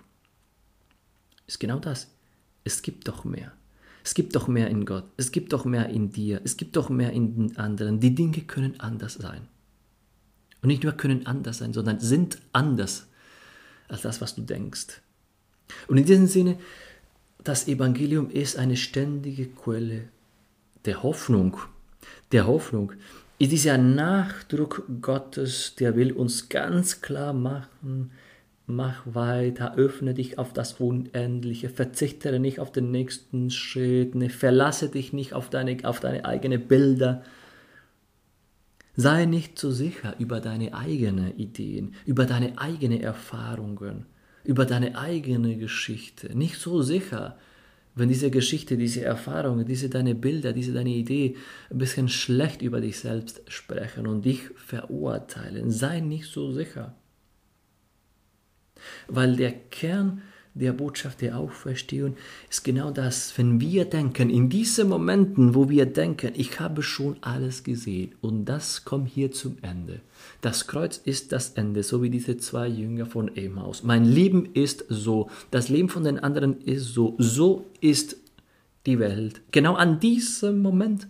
Ist 1.46 1.60
genau 1.60 1.78
das. 1.78 2.10
Es 2.64 2.82
gibt 2.82 3.08
doch 3.08 3.24
mehr. 3.24 3.52
Es 4.04 4.12
gibt 4.12 4.36
doch 4.36 4.48
mehr 4.48 4.68
in 4.68 4.84
Gott, 4.84 5.06
es 5.16 5.32
gibt 5.32 5.54
doch 5.54 5.64
mehr 5.64 5.88
in 5.88 6.10
dir, 6.10 6.42
es 6.44 6.58
gibt 6.58 6.76
doch 6.76 6.90
mehr 6.90 7.10
in 7.12 7.34
den 7.34 7.56
anderen. 7.56 8.00
Die 8.00 8.14
Dinge 8.14 8.42
können 8.42 8.78
anders 8.78 9.14
sein. 9.14 9.48
Und 10.60 10.68
nicht 10.68 10.82
nur 10.82 10.92
können 10.92 11.26
anders 11.26 11.58
sein, 11.58 11.72
sondern 11.72 12.00
sind 12.00 12.38
anders 12.52 13.06
als 13.88 14.02
das, 14.02 14.20
was 14.20 14.34
du 14.34 14.42
denkst. 14.42 15.00
Und 15.88 15.98
in 15.98 16.04
diesem 16.04 16.26
Sinne, 16.26 16.58
das 17.42 17.68
Evangelium 17.68 18.30
ist 18.30 18.56
eine 18.56 18.76
ständige 18.76 19.46
Quelle 19.46 20.08
der 20.84 21.02
Hoffnung. 21.02 21.56
Der 22.32 22.46
Hoffnung 22.46 22.92
ist 23.38 23.52
dieser 23.52 23.78
Nachdruck 23.78 24.84
Gottes, 25.00 25.74
der 25.78 25.96
will 25.96 26.12
uns 26.12 26.48
ganz 26.48 27.00
klar 27.00 27.32
machen, 27.32 28.10
Mach 28.66 29.02
weiter, 29.04 29.74
öffne 29.76 30.14
dich 30.14 30.38
auf 30.38 30.54
das 30.54 30.80
Unendliche, 30.80 31.68
verzichtere 31.68 32.40
nicht 32.40 32.60
auf 32.60 32.72
den 32.72 32.90
nächsten 32.90 33.50
Schritt, 33.50 34.14
ne, 34.14 34.30
verlasse 34.30 34.88
dich 34.88 35.12
nicht 35.12 35.34
auf 35.34 35.50
deine, 35.50 35.76
auf 35.82 36.00
deine 36.00 36.24
eigenen 36.24 36.66
Bilder. 36.66 37.22
Sei 38.96 39.26
nicht 39.26 39.58
zu 39.58 39.70
so 39.70 39.76
sicher 39.76 40.14
über 40.18 40.40
deine 40.40 40.72
eigenen 40.72 41.36
Ideen, 41.36 41.94
über 42.06 42.24
deine 42.24 42.56
eigenen 42.56 43.02
Erfahrungen, 43.02 44.06
über 44.44 44.66
deine 44.66 44.98
eigene 44.98 45.56
Geschichte. 45.56 46.36
Nicht 46.36 46.58
so 46.58 46.82
sicher, 46.82 47.38
wenn 47.94 48.08
diese 48.08 48.30
Geschichte, 48.30 48.76
diese 48.76 49.02
Erfahrungen, 49.02 49.66
diese 49.66 49.88
deine 49.88 50.14
Bilder, 50.14 50.52
diese 50.52 50.72
deine 50.72 50.90
Idee 50.90 51.36
ein 51.70 51.78
bisschen 51.78 52.08
schlecht 52.08 52.60
über 52.60 52.80
dich 52.80 52.98
selbst 52.98 53.42
sprechen 53.48 54.06
und 54.06 54.24
dich 54.24 54.40
verurteilen. 54.56 55.70
Sei 55.70 56.00
nicht 56.00 56.26
so 56.30 56.52
sicher. 56.52 56.94
Weil 59.08 59.36
der 59.36 59.52
Kern 59.52 60.22
der 60.54 60.72
Botschaft 60.72 61.20
der 61.20 61.36
Auferstehung 61.36 62.16
ist 62.48 62.62
genau 62.62 62.92
das, 62.92 63.36
wenn 63.36 63.60
wir 63.60 63.84
denken, 63.86 64.30
in 64.30 64.48
diesen 64.48 64.88
Momenten, 64.88 65.54
wo 65.54 65.68
wir 65.68 65.84
denken, 65.86 66.32
ich 66.34 66.60
habe 66.60 66.82
schon 66.82 67.16
alles 67.22 67.64
gesehen 67.64 68.14
und 68.20 68.44
das 68.44 68.84
kommt 68.84 69.08
hier 69.08 69.32
zum 69.32 69.56
Ende. 69.62 70.00
Das 70.40 70.68
Kreuz 70.68 70.96
ist 70.96 71.32
das 71.32 71.50
Ende, 71.50 71.82
so 71.82 72.02
wie 72.02 72.10
diese 72.10 72.36
zwei 72.36 72.68
Jünger 72.68 73.06
von 73.06 73.34
Emmaus. 73.36 73.82
Mein 73.82 74.04
Leben 74.04 74.46
ist 74.54 74.84
so, 74.88 75.28
das 75.50 75.68
Leben 75.68 75.88
von 75.88 76.04
den 76.04 76.20
anderen 76.20 76.60
ist 76.60 76.94
so, 76.94 77.16
so 77.18 77.66
ist 77.80 78.16
die 78.86 79.00
Welt. 79.00 79.42
Genau 79.50 79.74
an 79.74 79.98
diesem 79.98 80.62
Moment 80.62 81.08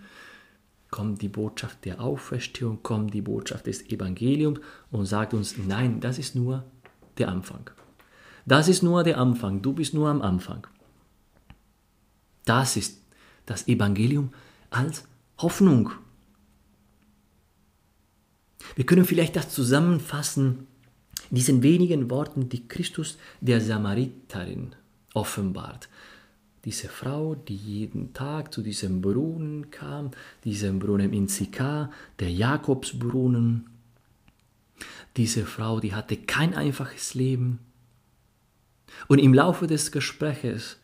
kommt 0.90 1.20
die 1.20 1.28
Botschaft 1.28 1.84
der 1.84 2.00
Auferstehung, 2.00 2.82
kommt 2.82 3.12
die 3.12 3.20
Botschaft 3.20 3.66
des 3.66 3.90
Evangeliums 3.90 4.60
und 4.90 5.04
sagt 5.04 5.34
uns, 5.34 5.56
nein, 5.58 6.00
das 6.00 6.18
ist 6.18 6.34
nur 6.34 6.64
der 7.18 7.28
Anfang. 7.28 7.68
Das 8.46 8.68
ist 8.68 8.82
nur 8.82 9.04
der 9.04 9.18
Anfang, 9.18 9.62
du 9.62 9.72
bist 9.72 9.94
nur 9.94 10.08
am 10.08 10.22
Anfang. 10.22 10.66
Das 12.44 12.76
ist 12.76 13.00
das 13.46 13.68
Evangelium 13.68 14.32
als 14.70 15.04
Hoffnung. 15.38 15.90
Wir 18.76 18.86
können 18.86 19.04
vielleicht 19.04 19.36
das 19.36 19.50
zusammenfassen, 19.50 20.66
diesen 21.30 21.62
wenigen 21.62 22.10
Worten, 22.10 22.48
die 22.48 22.66
Christus 22.68 23.18
der 23.40 23.60
Samariterin 23.60 24.74
offenbart. 25.14 25.88
Diese 26.64 26.88
Frau, 26.88 27.34
die 27.34 27.56
jeden 27.56 28.14
Tag 28.14 28.52
zu 28.52 28.62
diesem 28.62 29.02
Brunnen 29.02 29.70
kam, 29.70 30.10
diesem 30.44 30.78
Brunnen 30.78 31.12
in 31.12 31.28
Sikar, 31.28 31.90
der 32.20 32.30
Jakobsbrunnen, 32.30 33.66
diese 35.16 35.44
Frau, 35.44 35.80
die 35.80 35.94
hatte 35.94 36.16
kein 36.16 36.54
einfaches 36.54 37.14
Leben. 37.14 37.60
Und 39.08 39.18
im 39.18 39.34
Laufe 39.34 39.66
des 39.66 39.92
Gespräches, 39.92 40.78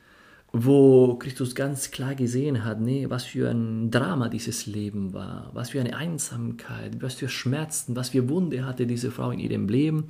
wo 0.52 1.16
Christus 1.16 1.54
ganz 1.54 1.90
klar 1.90 2.14
gesehen 2.14 2.64
hat, 2.64 2.80
nee, 2.80 3.08
was 3.08 3.24
für 3.24 3.50
ein 3.50 3.90
Drama 3.90 4.28
dieses 4.28 4.66
Leben 4.66 5.12
war, 5.12 5.50
was 5.54 5.70
für 5.70 5.80
eine 5.80 5.96
Einsamkeit, 5.96 7.00
was 7.00 7.14
für 7.14 7.28
Schmerzen, 7.28 7.94
was 7.94 8.10
für 8.10 8.28
Wunde 8.28 8.64
hatte 8.64 8.86
diese 8.86 9.10
Frau 9.10 9.30
in 9.30 9.38
ihrem 9.38 9.68
Leben, 9.68 10.06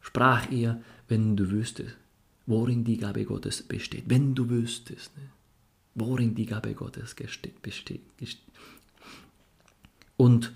sprach 0.00 0.50
ihr, 0.50 0.80
wenn 1.08 1.36
du 1.36 1.50
wüsstest, 1.50 1.96
worin 2.46 2.84
die 2.84 2.98
Gabe 2.98 3.24
Gottes 3.24 3.62
besteht, 3.62 4.04
wenn 4.06 4.34
du 4.34 4.48
wüsstest, 4.48 5.16
ne, 5.16 5.24
worin 5.94 6.34
die 6.34 6.46
Gabe 6.46 6.74
Gottes 6.74 7.14
besteht. 7.62 8.00
Und 10.16 10.52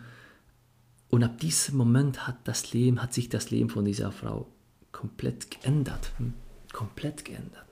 und 1.08 1.22
ab 1.22 1.38
diesem 1.38 1.76
Moment 1.76 2.26
hat 2.26 2.36
das 2.44 2.72
Leben, 2.72 3.00
hat 3.02 3.14
sich 3.14 3.28
das 3.28 3.50
Leben 3.50 3.70
von 3.70 3.84
dieser 3.84 4.10
Frau 4.12 4.48
komplett 4.96 5.50
geändert. 5.50 6.12
Hm? 6.16 6.32
Komplett 6.72 7.24
geändert. 7.24 7.68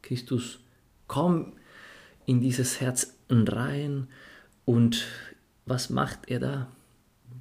Christus, 0.00 0.60
komm 1.06 1.52
in 2.24 2.40
dieses 2.40 2.80
Herz 2.80 3.14
rein 3.28 4.08
und 4.64 5.06
was 5.66 5.90
macht 5.90 6.30
er 6.30 6.40
da? 6.40 6.72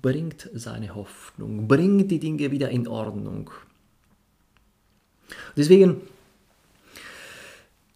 Bringt 0.02 0.50
seine 0.54 0.94
Hoffnung, 0.94 1.68
bringt 1.70 2.12
die 2.12 2.20
Dinge 2.20 2.52
wieder 2.52 2.70
in 2.70 2.86
Ordnung. 2.88 3.50
Deswegen 5.56 6.02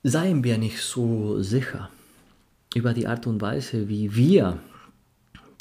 seien 0.03 0.43
wir 0.45 0.57
nicht 0.57 0.81
so 0.81 1.41
sicher 1.41 1.91
über 2.73 2.93
die 2.93 3.07
Art 3.07 3.27
und 3.27 3.41
Weise, 3.41 3.89
wie 3.89 4.15
wir 4.15 4.59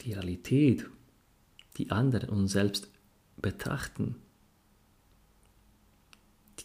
die 0.04 0.12
Realität, 0.12 0.86
die 1.76 1.90
anderen 1.90 2.30
uns 2.30 2.52
selbst 2.52 2.88
betrachten. 3.36 4.14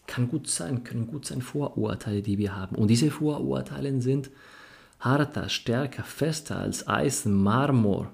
Kann 0.08 0.28
gut 0.28 0.48
sein, 0.48 0.84
können 0.84 1.08
gut 1.08 1.26
sein 1.26 1.42
Vorurteile, 1.42 2.22
die 2.22 2.38
wir 2.38 2.56
haben. 2.56 2.76
Und 2.76 2.90
diese 2.90 3.10
Vorurteile 3.12 4.02
sind 4.02 4.30
harter, 5.00 5.50
stärker, 5.50 6.04
fester 6.04 6.60
als 6.60 6.88
Eisen, 6.88 7.34
Marmor, 7.42 8.12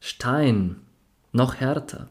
Stein, 0.00 0.76
noch 1.32 1.56
härter. 1.56 2.08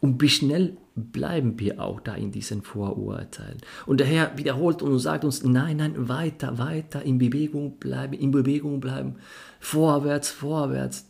Und 0.00 0.20
wie 0.20 0.28
schnell 0.28 0.76
bleiben 0.94 1.58
wir 1.58 1.80
auch 1.80 2.00
da 2.00 2.14
in 2.14 2.30
diesen 2.30 2.62
Vorurteilen. 2.62 3.58
Und 3.86 4.00
der 4.00 4.06
Herr 4.06 4.38
wiederholt 4.38 4.82
und 4.82 4.98
sagt 4.98 5.24
uns, 5.24 5.42
nein, 5.42 5.78
nein, 5.78 6.08
weiter, 6.08 6.58
weiter, 6.58 7.02
in 7.02 7.18
Bewegung 7.18 7.78
bleiben, 7.78 8.12
in 8.12 8.30
Bewegung 8.30 8.80
bleiben, 8.80 9.16
vorwärts, 9.58 10.30
vorwärts. 10.30 11.08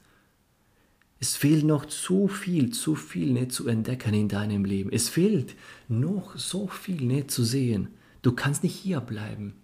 Es 1.19 1.37
fehlt 1.37 1.65
noch 1.65 1.87
zu 1.87 2.29
viel, 2.29 2.73
zu 2.73 2.95
viel 2.95 3.33
nicht 3.33 3.53
zu 3.53 3.67
entdecken 3.69 4.13
in 4.13 4.29
deinem 4.29 4.65
Leben. 4.65 4.91
Es 4.93 5.09
fehlt 5.09 5.55
noch 5.89 6.37
so 6.37 6.67
viel 6.67 7.01
nicht 7.03 7.31
zu 7.31 7.43
sehen. 7.43 7.89
Du 8.23 8.33
kannst 8.33 8.63
nicht 8.63 8.75
hier 8.75 9.01
bleiben. 9.01 9.55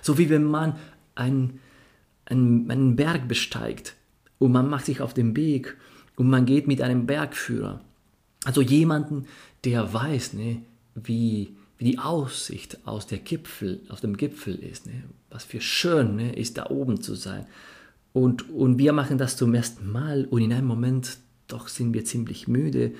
So 0.00 0.16
wie 0.18 0.30
wenn 0.30 0.44
man 0.44 0.76
einen, 1.14 1.60
einen, 2.24 2.70
einen 2.70 2.96
Berg 2.96 3.28
besteigt 3.28 3.94
und 4.38 4.52
man 4.52 4.68
macht 4.70 4.86
sich 4.86 5.00
auf 5.00 5.12
den 5.12 5.36
Weg 5.36 5.76
und 6.16 6.28
man 6.28 6.46
geht 6.46 6.66
mit 6.66 6.80
einem 6.80 7.06
Bergführer. 7.06 7.80
Also 8.44 8.62
jemanden, 8.62 9.26
der 9.64 9.92
weiß, 9.92 10.34
ne, 10.34 10.62
wie, 10.94 11.56
wie 11.78 11.84
die 11.84 11.98
Aussicht 11.98 12.78
aus, 12.86 13.06
der 13.06 13.18
Gipfel, 13.18 13.82
aus 13.88 14.00
dem 14.00 14.16
Gipfel 14.16 14.54
ist. 14.54 14.86
Ne? 14.86 15.02
Was 15.30 15.44
für 15.44 15.60
schön 15.60 16.16
ne, 16.16 16.34
ist, 16.34 16.56
da 16.56 16.70
oben 16.70 17.02
zu 17.02 17.14
sein. 17.14 17.46
Und, 18.16 18.48
und 18.48 18.78
wir 18.78 18.94
machen 18.94 19.18
das 19.18 19.36
zum 19.36 19.52
ersten 19.52 19.92
Mal 19.92 20.24
und 20.30 20.40
in 20.40 20.50
einem 20.50 20.66
Moment 20.66 21.18
doch 21.48 21.68
sind 21.68 21.92
wir 21.92 22.06
ziemlich 22.06 22.48
müde 22.48 22.92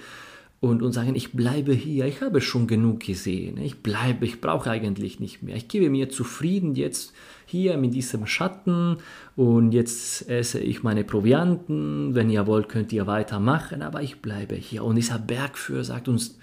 und, 0.61 0.83
und 0.83 0.93
sagen, 0.93 1.15
ich 1.15 1.33
bleibe 1.33 1.73
hier, 1.73 2.05
ich 2.05 2.21
habe 2.21 2.43
schon 2.43 2.67
genug 2.67 3.01
gesehen, 3.01 3.57
ich 3.57 3.83
bleibe, 3.83 4.27
ich 4.27 4.43
brauche 4.43 4.71
eigentlich 4.71 5.19
nicht 5.19 5.43
mehr. 5.43 5.57
Ich 5.57 5.69
gebe 5.69 5.89
mir 5.89 6.11
zufrieden 6.11 6.75
jetzt 6.75 7.15
hier 7.47 7.79
mit 7.79 7.95
diesem 7.95 8.27
Schatten 8.27 8.99
und 9.37 9.73
jetzt 9.73 10.29
esse 10.29 10.61
ich 10.61 10.83
meine 10.83 11.03
Provianten, 11.03 12.15
wenn 12.15 12.29
ihr 12.29 12.47
wollt, 12.47 12.69
könnt 12.69 12.93
ihr 12.93 13.07
weitermachen, 13.07 13.81
aber 13.81 14.03
ich 14.03 14.21
bleibe 14.21 14.55
hier. 14.55 14.85
Und 14.85 14.97
dieser 14.97 15.19
Bergführer 15.19 15.85
sagt 15.85 16.09
uns, 16.09 16.39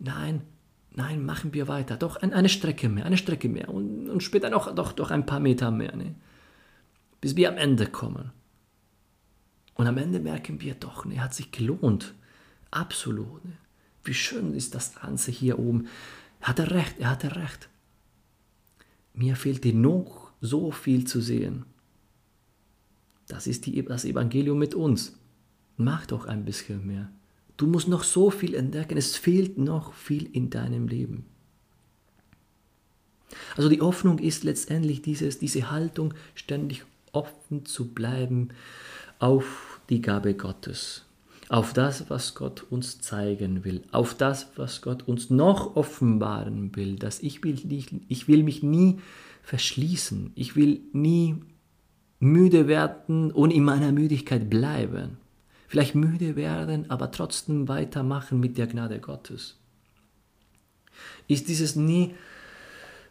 nein, 0.00 0.42
nein, 0.94 1.24
machen 1.24 1.54
wir 1.54 1.66
weiter, 1.66 1.96
doch 1.96 2.16
eine 2.16 2.50
Strecke 2.50 2.90
mehr, 2.90 3.06
eine 3.06 3.16
Strecke 3.16 3.48
mehr 3.48 3.70
und, 3.70 4.10
und 4.10 4.22
später 4.22 4.50
noch 4.50 4.74
doch, 4.74 4.92
doch 4.92 5.10
ein 5.10 5.24
paar 5.24 5.40
Meter 5.40 5.70
mehr, 5.70 5.96
ne? 5.96 6.14
Bis 7.20 7.36
wir 7.36 7.48
am 7.48 7.56
Ende 7.56 7.86
kommen. 7.86 8.32
Und 9.74 9.86
am 9.86 9.98
Ende 9.98 10.20
merken 10.20 10.60
wir 10.60 10.74
doch, 10.74 11.04
ne, 11.04 11.20
hat 11.20 11.34
sich 11.34 11.52
gelohnt. 11.52 12.14
Absolut. 12.70 13.44
Ne? 13.44 13.56
Wie 14.04 14.14
schön 14.14 14.54
ist 14.54 14.74
das 14.74 14.94
Ganze 14.96 15.30
hier 15.30 15.58
oben. 15.58 15.88
Er 16.40 16.48
hatte 16.48 16.70
recht, 16.70 16.96
er 16.98 17.10
hatte 17.10 17.36
recht. 17.36 17.68
Mir 19.14 19.36
fehlte 19.36 19.72
noch 19.72 20.32
so 20.40 20.70
viel 20.70 21.06
zu 21.06 21.20
sehen. 21.20 21.64
Das 23.26 23.46
ist 23.46 23.66
die, 23.66 23.84
das 23.84 24.04
Evangelium 24.04 24.58
mit 24.58 24.74
uns. 24.74 25.18
Mach 25.76 26.06
doch 26.06 26.26
ein 26.26 26.44
bisschen 26.44 26.86
mehr. 26.86 27.10
Du 27.56 27.66
musst 27.66 27.88
noch 27.88 28.04
so 28.04 28.30
viel 28.30 28.54
entdecken. 28.54 28.96
Es 28.96 29.16
fehlt 29.16 29.58
noch 29.58 29.92
viel 29.92 30.28
in 30.32 30.50
deinem 30.50 30.88
Leben. 30.88 31.26
Also 33.56 33.68
die 33.68 33.80
Hoffnung 33.80 34.18
ist 34.18 34.44
letztendlich 34.44 35.02
dieses, 35.02 35.38
diese 35.38 35.70
Haltung, 35.70 36.14
ständig 36.34 36.84
offen 37.12 37.64
zu 37.64 37.92
bleiben 37.94 38.48
auf 39.18 39.80
die 39.88 40.00
Gabe 40.00 40.34
Gottes 40.34 41.04
auf 41.48 41.72
das, 41.72 42.10
was 42.10 42.34
Gott 42.34 42.64
uns 42.70 43.00
zeigen 43.00 43.64
will, 43.64 43.82
auf 43.90 44.14
das, 44.14 44.48
was 44.56 44.82
Gott 44.82 45.08
uns 45.08 45.30
noch 45.30 45.76
offenbaren 45.76 46.76
will, 46.76 46.96
dass 46.96 47.20
ich 47.20 47.42
will, 47.42 47.58
nicht, 47.64 47.92
ich 48.08 48.28
will 48.28 48.42
mich 48.42 48.62
nie 48.62 48.98
verschließen, 49.42 50.32
ich 50.34 50.56
will 50.56 50.80
nie 50.92 51.36
müde 52.20 52.68
werden 52.68 53.30
und 53.30 53.50
in 53.50 53.64
meiner 53.64 53.92
Müdigkeit 53.92 54.50
bleiben. 54.50 55.16
Vielleicht 55.68 55.94
müde 55.94 56.36
werden, 56.36 56.90
aber 56.90 57.10
trotzdem 57.10 57.68
weitermachen 57.68 58.40
mit 58.40 58.58
der 58.58 58.66
Gnade 58.66 59.00
Gottes. 59.00 59.58
Ist 61.28 61.48
dieses 61.48 61.76
nie 61.76 62.14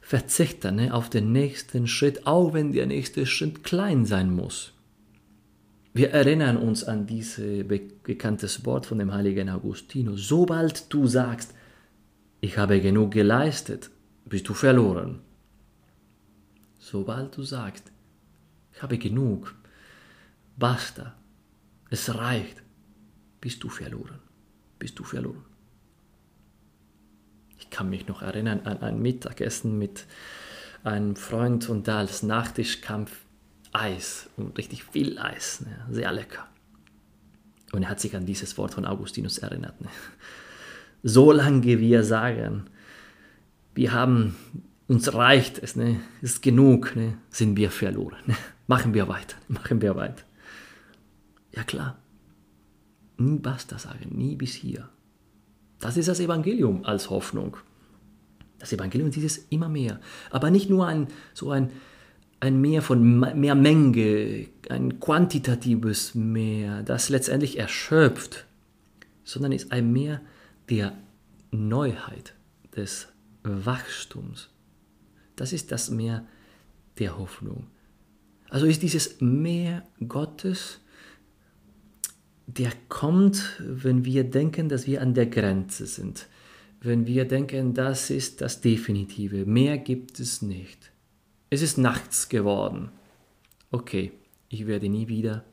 verzichten 0.07 0.75
ne, 0.77 0.93
auf 0.93 1.09
den 1.09 1.33
nächsten 1.33 1.85
Schritt, 1.85 2.25
auch 2.25 2.53
wenn 2.53 2.71
der 2.71 2.85
nächste 2.85 3.25
Schritt 3.25 3.65
klein 3.65 4.05
sein 4.05 4.33
muss. 4.33 4.71
Wir 5.93 6.11
erinnern 6.11 6.55
uns 6.55 6.85
an 6.85 7.05
dieses 7.05 7.67
bekanntes 7.67 8.65
Wort 8.65 8.85
von 8.85 8.99
dem 8.99 9.13
heiligen 9.13 9.49
Augustinus. 9.49 10.25
Sobald 10.29 10.93
du 10.93 11.07
sagst, 11.07 11.53
ich 12.39 12.57
habe 12.57 12.79
genug 12.79 13.11
geleistet, 13.11 13.89
bist 14.23 14.47
du 14.47 14.53
verloren. 14.53 15.19
Sobald 16.79 17.35
du 17.35 17.43
sagst, 17.43 17.91
ich 18.73 18.81
habe 18.81 18.97
genug, 18.97 19.55
basta, 20.55 21.17
es 21.89 22.15
reicht, 22.15 22.63
bist 23.41 23.61
du 23.61 23.67
verloren, 23.67 24.19
bist 24.79 24.97
du 24.97 25.03
verloren. 25.03 25.46
Ich 27.57 27.69
kann 27.69 27.89
mich 27.89 28.07
noch 28.07 28.21
erinnern 28.21 28.61
an 28.65 28.81
ein 28.81 29.01
Mittagessen 29.01 29.77
mit 29.77 30.05
einem 30.83 31.15
Freund 31.15 31.69
und 31.69 31.87
da 31.87 31.99
als 31.99 32.23
Nachtischkampf 32.23 33.11
Eis 33.73 34.29
und 34.37 34.57
richtig 34.57 34.83
viel 34.83 35.19
Eis. 35.19 35.61
Ne? 35.61 35.85
Sehr 35.91 36.11
lecker. 36.11 36.47
Und 37.73 37.83
er 37.83 37.89
hat 37.89 37.99
sich 37.99 38.15
an 38.15 38.25
dieses 38.25 38.57
Wort 38.57 38.73
von 38.73 38.85
Augustinus 38.85 39.37
erinnert. 39.37 39.79
Ne? 39.81 39.89
Solange 41.03 41.79
wir 41.79 42.03
sagen, 42.03 42.67
wir 43.75 43.91
haben, 43.91 44.35
uns 44.87 45.13
reicht 45.13 45.59
es, 45.59 45.75
ne? 45.75 45.99
ist 46.21 46.41
genug, 46.41 46.95
ne? 46.95 47.17
sind 47.29 47.57
wir 47.57 47.69
verloren. 47.69 48.17
Ne? 48.25 48.35
Machen 48.67 48.93
wir 48.93 49.07
weiter, 49.07 49.37
machen 49.47 49.81
wir 49.81 49.95
weiter. 49.95 50.23
Ja 51.51 51.63
klar, 51.63 51.97
nie 53.17 53.39
basta 53.39 53.79
sagen, 53.79 54.09
nie 54.11 54.35
bis 54.35 54.53
hier. 54.53 54.89
Das 55.79 55.97
ist 55.97 56.07
das 56.07 56.19
Evangelium 56.19 56.85
als 56.85 57.09
Hoffnung. 57.09 57.57
Das 58.59 58.73
Evangelium 58.73 59.09
ist 59.09 59.15
dieses 59.15 59.37
immer 59.49 59.69
mehr. 59.69 59.99
Aber 60.31 60.49
nicht 60.49 60.69
nur 60.69 60.87
ein, 60.87 61.07
so 61.33 61.51
ein 61.51 61.69
ein 62.39 62.61
Mehr 62.61 62.81
von 62.81 63.19
mehr 63.19 63.55
Menge, 63.55 64.47
ein 64.69 64.99
quantitatives 64.99 66.13
Mehr, 66.13 66.83
das 66.83 67.09
letztendlich 67.09 67.57
erschöpft, 67.57 68.45
sondern 69.23 69.51
ist 69.51 69.71
ein 69.71 69.91
Mehr 69.91 70.21
der 70.69 70.93
Neuheit, 71.51 72.33
des 72.75 73.07
Wachstums. 73.43 74.49
Das 75.35 75.51
ist 75.51 75.71
das 75.71 75.89
Meer 75.89 76.25
der 76.99 77.17
Hoffnung. 77.17 77.67
Also 78.49 78.67
ist 78.67 78.83
dieses 78.83 79.19
Meer 79.19 79.83
Gottes, 80.07 80.79
der 82.47 82.71
kommt, 82.87 83.55
wenn 83.59 84.05
wir 84.05 84.23
denken, 84.23 84.69
dass 84.69 84.87
wir 84.87 85.01
an 85.01 85.13
der 85.13 85.27
Grenze 85.27 85.85
sind. 85.85 86.27
Wenn 86.79 87.05
wir 87.05 87.25
denken, 87.25 87.73
das 87.73 88.09
ist 88.09 88.39
das 88.39 88.61
Definitive. 88.61 89.45
Mehr 89.45 89.77
gibt 89.77 90.19
es 90.19 90.41
nicht. 90.41 90.91
Es 91.49 91.61
ist 91.61 91.77
nachts 91.77 92.29
geworden. 92.29 92.89
Okay, 93.69 94.13
ich 94.47 94.65
werde 94.65 94.87
nie 94.87 95.09
wieder 95.09 95.43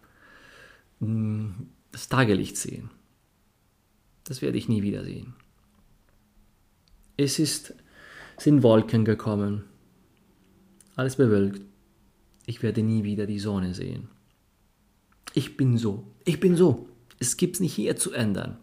mm, 1.00 1.50
das 1.90 2.08
Tagelicht 2.08 2.56
sehen. 2.56 2.90
Das 4.22 4.40
werde 4.40 4.56
ich 4.56 4.68
nie 4.68 4.82
wieder 4.82 5.04
sehen. 5.04 5.34
Es 7.16 7.38
ist, 7.40 7.74
sind 8.38 8.62
Wolken 8.62 9.04
gekommen. 9.04 9.64
Alles 10.94 11.16
bewölkt. 11.16 11.62
Ich 12.46 12.62
werde 12.62 12.82
nie 12.82 13.02
wieder 13.02 13.26
die 13.26 13.38
Sonne 13.38 13.74
sehen. 13.74 14.08
Ich 15.36 15.56
bin 15.56 15.76
so. 15.76 16.04
Ich 16.24 16.40
bin 16.40 16.56
so. 16.56 16.88
Es 17.18 17.36
gibt 17.36 17.56
es 17.56 17.60
nicht 17.60 17.74
hier 17.74 17.96
zu 17.96 18.12
ändern. 18.12 18.56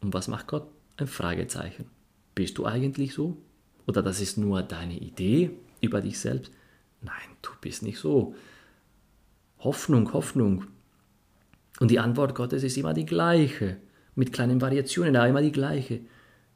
Und 0.00 0.14
was 0.14 0.28
macht 0.28 0.46
Gott? 0.46 0.68
Ein 0.96 1.06
Fragezeichen. 1.08 1.86
Bist 2.34 2.58
du 2.58 2.66
eigentlich 2.66 3.14
so? 3.14 3.36
Oder 3.86 4.02
das 4.02 4.20
ist 4.20 4.38
nur 4.38 4.62
deine 4.62 4.98
Idee? 4.98 5.50
über 5.80 6.00
dich 6.00 6.18
selbst? 6.18 6.52
Nein, 7.00 7.36
du 7.42 7.50
bist 7.60 7.82
nicht 7.82 7.98
so. 7.98 8.34
Hoffnung, 9.58 10.12
Hoffnung. 10.12 10.64
Und 11.80 11.90
die 11.90 11.98
Antwort 11.98 12.34
Gottes 12.34 12.62
ist 12.62 12.76
immer 12.76 12.94
die 12.94 13.06
gleiche, 13.06 13.76
mit 14.14 14.32
kleinen 14.32 14.60
Variationen, 14.60 15.16
aber 15.16 15.28
immer 15.28 15.42
die 15.42 15.52
gleiche. 15.52 16.00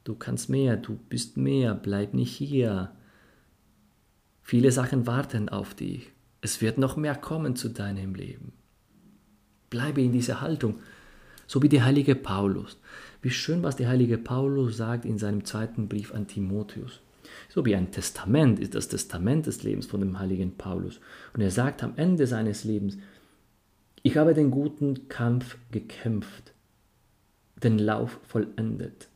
Du 0.03 0.15
kannst 0.15 0.49
mehr, 0.49 0.75
du 0.75 0.97
bist 1.09 1.37
mehr, 1.37 1.73
bleib 1.73 2.13
nicht 2.13 2.35
hier. 2.35 2.91
Viele 4.41 4.71
Sachen 4.71 5.07
warten 5.07 5.47
auf 5.47 5.73
dich. 5.73 6.11
Es 6.41 6.61
wird 6.61 6.77
noch 6.77 6.97
mehr 6.97 7.15
kommen 7.15 7.55
zu 7.55 7.69
deinem 7.69 8.15
Leben. 8.15 8.51
Bleibe 9.73 10.03
in 10.03 10.11
dieser 10.11 10.39
Haltung, 10.39 10.75
so 11.47 11.63
wie 11.63 11.67
der 11.67 11.83
heilige 11.83 12.13
Paulus. 12.13 12.77
Wie 13.23 13.31
schön, 13.31 13.63
was 13.63 13.75
der 13.75 13.87
heilige 13.87 14.19
Paulus 14.19 14.77
sagt 14.77 15.03
in 15.03 15.17
seinem 15.17 15.45
zweiten 15.45 15.87
Brief 15.89 16.13
an 16.13 16.27
Timotheus. 16.27 17.01
So 17.49 17.65
wie 17.65 17.75
ein 17.75 17.89
Testament 17.89 18.59
ist 18.59 18.75
das 18.75 18.87
Testament 18.87 19.47
des 19.47 19.63
Lebens 19.63 19.87
von 19.87 19.99
dem 19.99 20.19
heiligen 20.19 20.57
Paulus. 20.57 20.99
Und 21.33 21.41
er 21.41 21.49
sagt 21.49 21.81
am 21.81 21.93
Ende 21.95 22.27
seines 22.27 22.63
Lebens, 22.65 22.99
ich 24.03 24.15
habe 24.15 24.35
den 24.35 24.51
guten 24.51 25.07
Kampf 25.09 25.57
gekämpft, 25.71 26.53
den 27.55 27.79
Lauf 27.79 28.19
vollendet, 28.27 29.07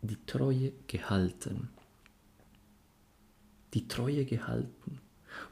die 0.00 0.18
Treue 0.26 0.72
gehalten. 0.88 1.68
Die 3.74 3.86
Treue 3.86 4.24
gehalten. 4.24 5.01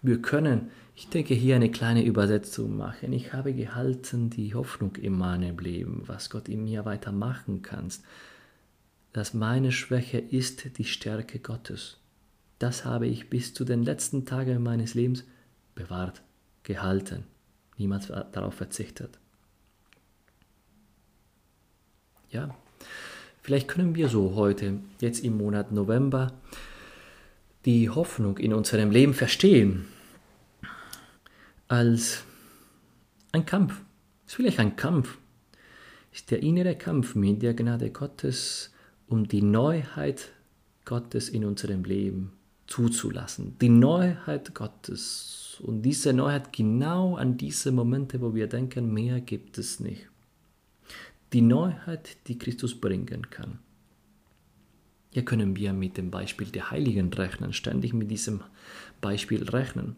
Wir 0.03 0.23
können, 0.23 0.71
ich 0.95 1.09
denke, 1.09 1.35
hier 1.35 1.57
eine 1.57 1.71
kleine 1.71 2.05
Übersetzung 2.05 2.77
machen. 2.77 3.13
Ich 3.13 3.33
habe 3.33 3.53
gehalten 3.53 4.31
die 4.31 4.55
Hoffnung 4.55 4.97
in 4.97 5.13
meinem 5.13 5.59
Leben, 5.59 6.03
was 6.07 6.31
Gott 6.31 6.49
in 6.49 6.65
mir 6.65 6.85
weitermachen 6.85 7.63
kann, 7.63 7.89
dass 9.13 9.35
meine 9.35 9.73
Schwäche 9.73 10.19
ist 10.19 10.79
die 10.79 10.85
Stärke 10.85 11.39
Gottes. 11.39 11.99
Das 12.59 12.85
habe 12.85 13.07
ich 13.07 13.29
bis 13.29 13.53
zu 13.53 13.65
den 13.65 13.83
letzten 13.83 14.25
Tagen 14.25 14.63
meines 14.63 14.95
Lebens 14.95 15.25
bewahrt, 15.75 16.23
gehalten, 16.63 17.25
niemals 17.77 18.07
darauf 18.07 18.55
verzichtet. 18.55 19.19
Ja, 22.31 22.55
vielleicht 23.43 23.69
können 23.69 23.95
wir 23.95 24.09
so 24.09 24.35
heute, 24.35 24.79
jetzt 25.01 25.25
im 25.25 25.37
Monat 25.37 25.73
November, 25.73 26.33
die 27.65 27.91
Hoffnung 27.91 28.39
in 28.39 28.55
unserem 28.55 28.91
Leben 28.91 29.15
verstehen 29.15 29.87
als 31.69 32.25
ein 33.33 33.47
Kampf. 33.47 33.81
Es 34.27 34.33
ist 34.33 34.37
vielleicht 34.37 34.59
ein 34.61 34.77
Kampf. 34.77 35.19
Es 36.13 36.21
ist 36.21 36.31
der 36.31 36.43
innere 36.43 36.77
Kampf 36.77 37.15
mit 37.15 37.43
der 37.43 37.55
Gnade 37.55 37.91
Gottes, 37.91 38.73
um 39.09 39.29
die 39.29 39.43
Neuheit 39.43 40.33
Gottes 40.85 41.29
in 41.29 41.45
unserem 41.45 41.85
Leben 41.85 42.33
zuzulassen. 42.67 43.57
Die 43.61 43.69
Neuheit 43.69 44.55
Gottes. 44.55 45.61
Und 45.63 45.83
diese 45.83 46.13
Neuheit 46.13 46.53
genau 46.53 47.17
an 47.17 47.37
diese 47.37 47.71
Momente, 47.71 48.21
wo 48.21 48.35
wir 48.35 48.47
denken, 48.47 48.93
mehr 48.93 49.21
gibt 49.21 49.59
es 49.59 49.79
nicht. 49.79 50.09
Die 51.33 51.43
Neuheit, 51.43 52.17
die 52.27 52.39
Christus 52.39 52.81
bringen 52.81 53.29
kann. 53.31 53.59
Hier 55.11 55.25
können 55.25 55.57
wir 55.57 55.73
mit 55.73 55.97
dem 55.97 56.11
Beispiel 56.11 56.47
der 56.49 56.71
Heiligen 56.71 57.13
rechnen, 57.13 57.53
ständig 57.53 57.93
mit 57.93 58.11
diesem 58.11 58.41
Beispiel 59.01 59.43
rechnen. 59.49 59.97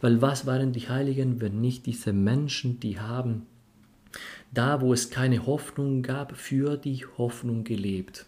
Weil 0.00 0.22
was 0.22 0.46
waren 0.46 0.72
die 0.72 0.88
Heiligen, 0.88 1.40
wenn 1.40 1.60
nicht 1.60 1.84
diese 1.86 2.12
Menschen, 2.12 2.80
die 2.80 2.98
haben 2.98 3.46
da, 4.52 4.80
wo 4.80 4.92
es 4.92 5.10
keine 5.10 5.46
Hoffnung 5.46 6.02
gab, 6.02 6.36
für 6.36 6.76
die 6.76 7.04
Hoffnung 7.18 7.64
gelebt. 7.64 8.26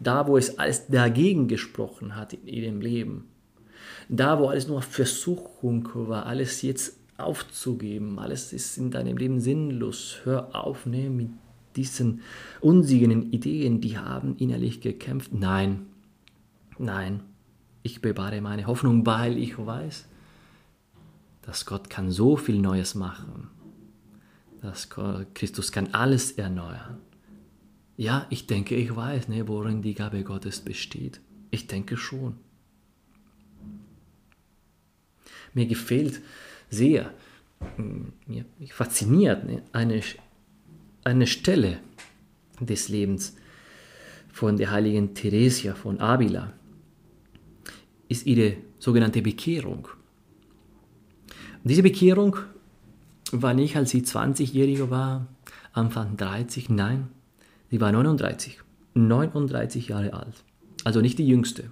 Da, 0.00 0.26
wo 0.26 0.36
es 0.36 0.58
alles 0.58 0.88
dagegen 0.88 1.48
gesprochen 1.48 2.16
hat 2.16 2.32
in 2.32 2.46
ihrem 2.46 2.80
Leben. 2.80 3.28
Da, 4.08 4.38
wo 4.38 4.48
alles 4.48 4.66
nur 4.66 4.82
Versuchung 4.82 5.88
war, 5.94 6.26
alles 6.26 6.62
jetzt 6.62 6.98
aufzugeben, 7.16 8.18
alles 8.18 8.52
ist 8.52 8.78
in 8.78 8.90
deinem 8.90 9.16
Leben 9.16 9.40
sinnlos. 9.40 10.18
Hör 10.24 10.54
auf, 10.54 10.86
ne, 10.86 11.10
mit 11.10 11.30
diesen 11.76 12.22
unsiegenden 12.60 13.32
Ideen, 13.32 13.80
die 13.80 13.98
haben 13.98 14.36
innerlich 14.36 14.80
gekämpft. 14.80 15.32
Nein, 15.32 15.86
nein, 16.78 17.22
ich 17.82 18.00
bewahre 18.00 18.40
meine 18.40 18.66
Hoffnung, 18.66 19.06
weil 19.06 19.38
ich 19.38 19.58
weiß, 19.58 20.06
dass 21.42 21.66
Gott 21.66 21.88
kann 21.90 22.10
so 22.10 22.36
viel 22.36 22.60
Neues 22.60 22.94
machen, 22.94 23.48
dass 24.60 24.88
Christus 25.34 25.72
kann 25.72 25.94
alles 25.94 26.32
erneuern. 26.32 26.98
Ja, 27.96 28.26
ich 28.30 28.46
denke, 28.46 28.76
ich 28.76 28.94
weiß, 28.94 29.28
ne, 29.28 29.46
worin 29.46 29.82
die 29.82 29.94
Gabe 29.94 30.24
Gottes 30.24 30.60
besteht. 30.60 31.20
Ich 31.50 31.66
denke 31.66 31.96
schon. 31.96 32.36
Mir 35.52 35.66
gefällt 35.66 36.22
sehr, 36.70 37.12
mir 38.26 38.44
fasziniert 38.68 39.44
ne, 39.44 39.62
eine 39.72 40.00
eine 41.04 41.26
Stelle 41.26 41.78
des 42.60 42.88
Lebens 42.88 43.36
von 44.32 44.56
der 44.56 44.70
heiligen 44.70 45.14
Theresia 45.14 45.74
von 45.74 46.00
Avila 46.00 46.52
ist 48.08 48.26
ihre 48.26 48.56
sogenannte 48.78 49.22
Bekehrung. 49.22 49.88
Und 51.62 51.70
diese 51.70 51.82
Bekehrung 51.82 52.36
war 53.32 53.54
nicht, 53.54 53.76
als 53.76 53.90
sie 53.90 54.02
20-Jährige 54.02 54.90
war, 54.90 55.26
Anfang 55.72 56.16
30, 56.16 56.68
nein, 56.70 57.08
sie 57.70 57.80
war 57.80 57.92
39, 57.92 58.58
39 58.94 59.88
Jahre 59.88 60.12
alt, 60.14 60.34
also 60.84 61.00
nicht 61.00 61.18
die 61.18 61.26
jüngste. 61.26 61.70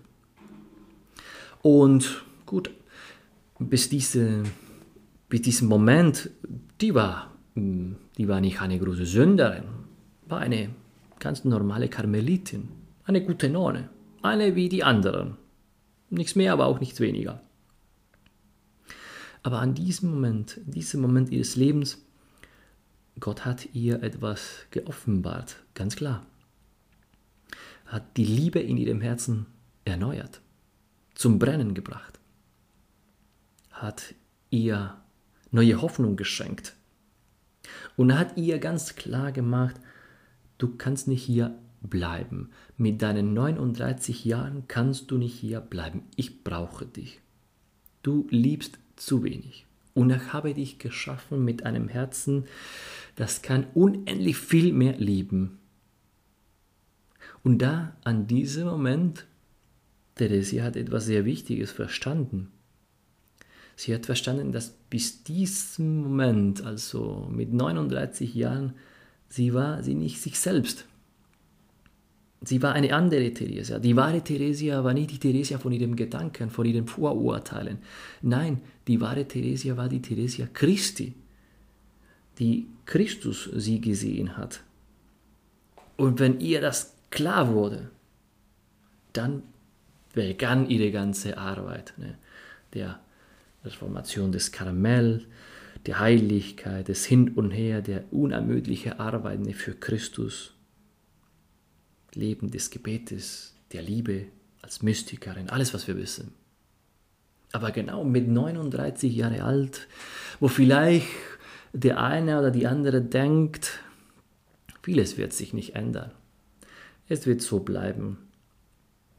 Und 1.63 2.25
gut, 2.47 2.71
bis, 3.59 3.89
diese, 3.89 4.45
bis 5.29 5.43
diesem 5.43 5.69
Moment, 5.69 6.31
die 6.81 6.95
war 6.95 7.33
hm, 7.55 7.97
die 8.19 8.29
war 8.29 8.41
nicht 8.41 8.61
eine 8.61 8.79
große 8.79 9.07
Sünderin, 9.07 9.65
war 10.27 10.41
eine 10.41 10.71
ganz 11.21 11.45
normale 11.45 11.89
Karmelitin, 11.89 12.69
eine 13.05 13.25
gute 13.25 13.49
Nonne, 13.49 13.89
eine 14.23 14.57
wie 14.57 14.69
die 14.69 14.85
anderen. 14.85 15.37
Nichts 16.11 16.35
mehr, 16.35 16.53
aber 16.53 16.67
auch 16.67 16.81
nichts 16.81 17.01
weniger. 17.01 17.41
Aber 19.43 19.61
an 19.61 19.75
diesem 19.75 20.11
Moment, 20.11 20.61
diesem 20.67 21.01
Moment 21.01 21.31
ihres 21.31 21.55
Lebens, 21.55 22.05
Gott 23.21 23.45
hat 23.45 23.69
ihr 23.73 24.03
etwas 24.03 24.67
geoffenbart, 24.71 25.57
ganz 25.75 25.97
klar. 25.97 26.27
Hat 27.87 28.17
die 28.17 28.25
Liebe 28.25 28.59
in 28.59 28.77
ihrem 28.77 29.01
Herzen 29.01 29.47
erneuert, 29.85 30.41
zum 31.15 31.39
Brennen 31.39 31.73
gebracht, 31.73 32.19
hat 33.71 34.15
ihr 34.51 34.97
neue 35.51 35.81
Hoffnung 35.81 36.17
geschenkt, 36.17 36.75
und 37.99 38.11
er 38.11 38.19
hat 38.19 38.37
ihr 38.37 38.61
ganz 38.61 38.95
klar 38.95 39.33
gemacht, 39.33 39.75
du 40.57 40.77
kannst 40.77 41.09
nicht 41.09 41.25
hier 41.25 41.59
bleiben. 41.81 42.51
Mit 42.77 43.03
deinen 43.03 43.35
39 43.35 44.25
Jahren 44.25 44.69
kannst 44.69 45.11
du 45.11 45.19
nicht 45.19 45.35
hier 45.35 45.61
bleiben. 45.61 46.05
Ich 46.15 46.45
brauche 46.45 46.87
dich. 46.87 47.21
Du 48.05 48.29
liebst 48.31 48.79
zu 48.95 49.25
wenig. 49.25 49.67
Und 49.95 50.11
ich 50.11 50.33
habe 50.33 50.55
dich 50.55 50.79
geschaffen 50.79 51.45
mit 51.45 51.67
einem 51.67 51.89
Herzen, 51.89 52.45
das 53.17 53.43
kann 53.43 53.67
unendlich 53.75 54.37
viel 54.37 54.73
mehr 54.73 54.97
lieben. 54.97 55.59
Und 57.43 57.59
da, 57.59 57.97
an 58.05 58.29
diesem 58.29 58.69
Moment, 58.69 59.27
Theresia 60.15 60.63
hat 60.63 60.77
etwas 60.77 61.07
sehr 61.07 61.25
Wichtiges 61.25 61.73
verstanden. 61.73 62.53
Sie 63.79 63.95
hat 63.95 64.07
verstanden, 64.07 64.51
dass 64.51 64.71
bis 64.91 65.23
diesem 65.23 66.03
Moment, 66.03 66.65
also 66.65 67.29
mit 67.31 67.53
39 67.53 68.35
Jahren, 68.35 68.73
sie 69.29 69.55
war 69.55 69.85
sie 69.85 69.95
nicht 69.95 70.21
sich 70.21 70.41
selbst. 70.41 70.85
Sie 72.41 72.61
war 72.61 72.73
eine 72.73 72.93
andere 72.93 73.33
Theresia. 73.33 73.79
Die 73.79 73.95
wahre 73.95 74.21
Theresia 74.21 74.83
war 74.83 74.95
nicht 74.95 75.13
die 75.13 75.21
Theresia 75.21 75.59
von 75.59 75.71
ihren 75.71 75.95
Gedanken, 75.95 76.51
von 76.51 76.67
ihren 76.67 76.89
Vorurteilen. 76.89 77.79
Nein, 78.21 78.63
die 78.89 79.01
wahre 79.01 79.29
Theresia 79.29 79.77
war 79.77 79.89
die 79.89 80.03
Theresia 80.03 80.49
Christi, 80.53 81.15
die 82.41 82.67
Christus 82.85 83.49
sie 83.55 83.81
gesehen 83.81 84.37
hat. 84.37 84.61
Und 85.97 86.19
wenn 86.19 86.41
ihr 86.41 86.61
das 86.61 86.97
klar 87.11 87.55
wurde, 87.55 87.93
dann 89.13 89.45
begann 90.15 90.69
ihre 90.69 90.91
ganze 90.91 91.39
Arbeit. 91.39 91.95
Ne? 91.97 92.19
Der 92.75 92.99
Transformation 93.69 94.33
des 94.33 94.51
Karamell, 94.51 95.27
der 95.87 96.01
Heiligkeit, 96.01 96.89
des 96.89 97.05
Hin 97.05 97.31
und 97.31 97.51
Her, 97.51 97.83
der 97.83 98.13
unermüdliche 98.13 98.99
Arbeiten 98.99 99.53
für 99.53 99.75
Christus, 99.75 100.55
Leben 102.15 102.51
des 102.51 102.71
Gebetes, 102.71 103.55
der 103.73 103.83
Liebe 103.83 104.27
als 104.63 104.83
Mystikerin, 104.83 105.51
alles, 105.51 105.75
was 105.75 105.87
wir 105.87 105.97
wissen. 105.97 106.33
Aber 107.53 107.71
genau 107.71 108.05
mit 108.05 108.29
39 108.29 109.15
Jahre 109.15 109.43
alt, 109.43 109.87
wo 110.41 110.49
vielleicht 110.49 111.07
der 111.73 112.03
eine 112.03 112.39
oder 112.39 112.51
die 112.51 112.67
andere 112.67 113.03
denkt, 113.03 113.81
vieles 114.83 115.17
wird 115.17 115.33
sich 115.33 115.53
nicht 115.53 115.75
ändern. 115.75 116.11
Es 117.09 117.27
wird 117.27 117.43
so 117.43 117.61
bleiben. 117.61 118.19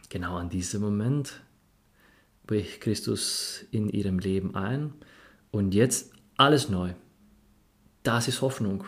Genau 0.09 0.37
an 0.37 0.49
diesem 0.49 0.81
Moment 0.81 1.41
bricht 2.49 2.81
Christus 2.81 3.63
in 3.69 3.89
ihrem 3.89 4.17
Leben 4.17 4.55
ein 4.55 4.91
und 5.51 5.75
jetzt 5.75 6.13
alles 6.35 6.67
neu. 6.67 6.93
Das 8.01 8.27
ist 8.27 8.41
Hoffnung. 8.41 8.85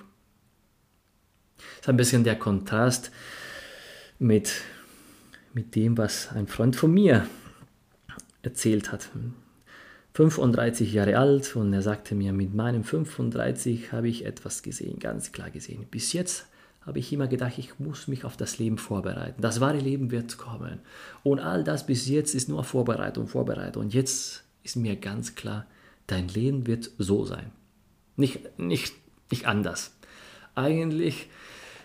Das 1.58 1.82
ist 1.82 1.90
ein 1.90 1.98
bisschen 1.98 2.24
der 2.24 2.40
Kontrast 2.40 3.12
mit, 4.18 4.52
mit 5.54 5.76
dem, 5.76 5.96
was 5.96 6.30
ein 6.32 6.48
Freund 6.48 6.76
von 6.76 6.92
mir 6.92 7.28
erzählt 8.42 8.92
hat. 8.92 9.10
35 10.16 10.92
Jahre 10.92 11.20
alt 11.20 11.56
und 11.56 11.72
er 11.72 11.84
sagte 11.84 12.16
mir, 12.16 12.34
mit 12.34 12.56
meinem 12.56 12.84
35 12.84 13.92
habe 13.92 14.10
ich 14.10 14.26
etwas 14.26 14.64
gesehen, 14.64 14.98
ganz 14.98 15.34
klar 15.34 15.52
gesehen. 15.52 15.86
Bis 15.86 16.14
jetzt 16.14 16.48
habe 16.82 17.00
ich 17.00 17.14
immer 17.14 17.28
gedacht, 17.28 17.58
ich 17.58 17.80
muss 17.80 18.08
mich 18.08 18.26
auf 18.26 18.38
das 18.38 18.58
Leben 18.58 18.78
vorbereiten. 18.78 19.42
Das 19.42 19.62
wahre 19.62 19.80
Leben 19.80 20.10
wird 20.12 20.38
kommen. 20.38 20.80
Und 21.24 21.40
all 21.40 21.64
das 21.64 21.86
bis 21.86 22.08
jetzt 22.08 22.34
ist 22.34 22.50
nur 22.50 22.64
Vorbereitung, 22.64 23.28
Vorbereitung. 23.28 23.84
Und 23.84 23.94
jetzt 23.94 24.44
ist 24.64 24.76
mir 24.76 24.96
ganz 24.96 25.36
klar, 25.36 25.68
dein 26.08 26.28
Leben 26.28 26.66
wird 26.66 26.90
so 26.98 27.26
sein. 27.26 27.52
Nicht, 28.16 28.58
nicht, 28.58 28.96
nicht 29.30 29.46
anders. 29.46 29.96
Eigentlich 30.56 31.30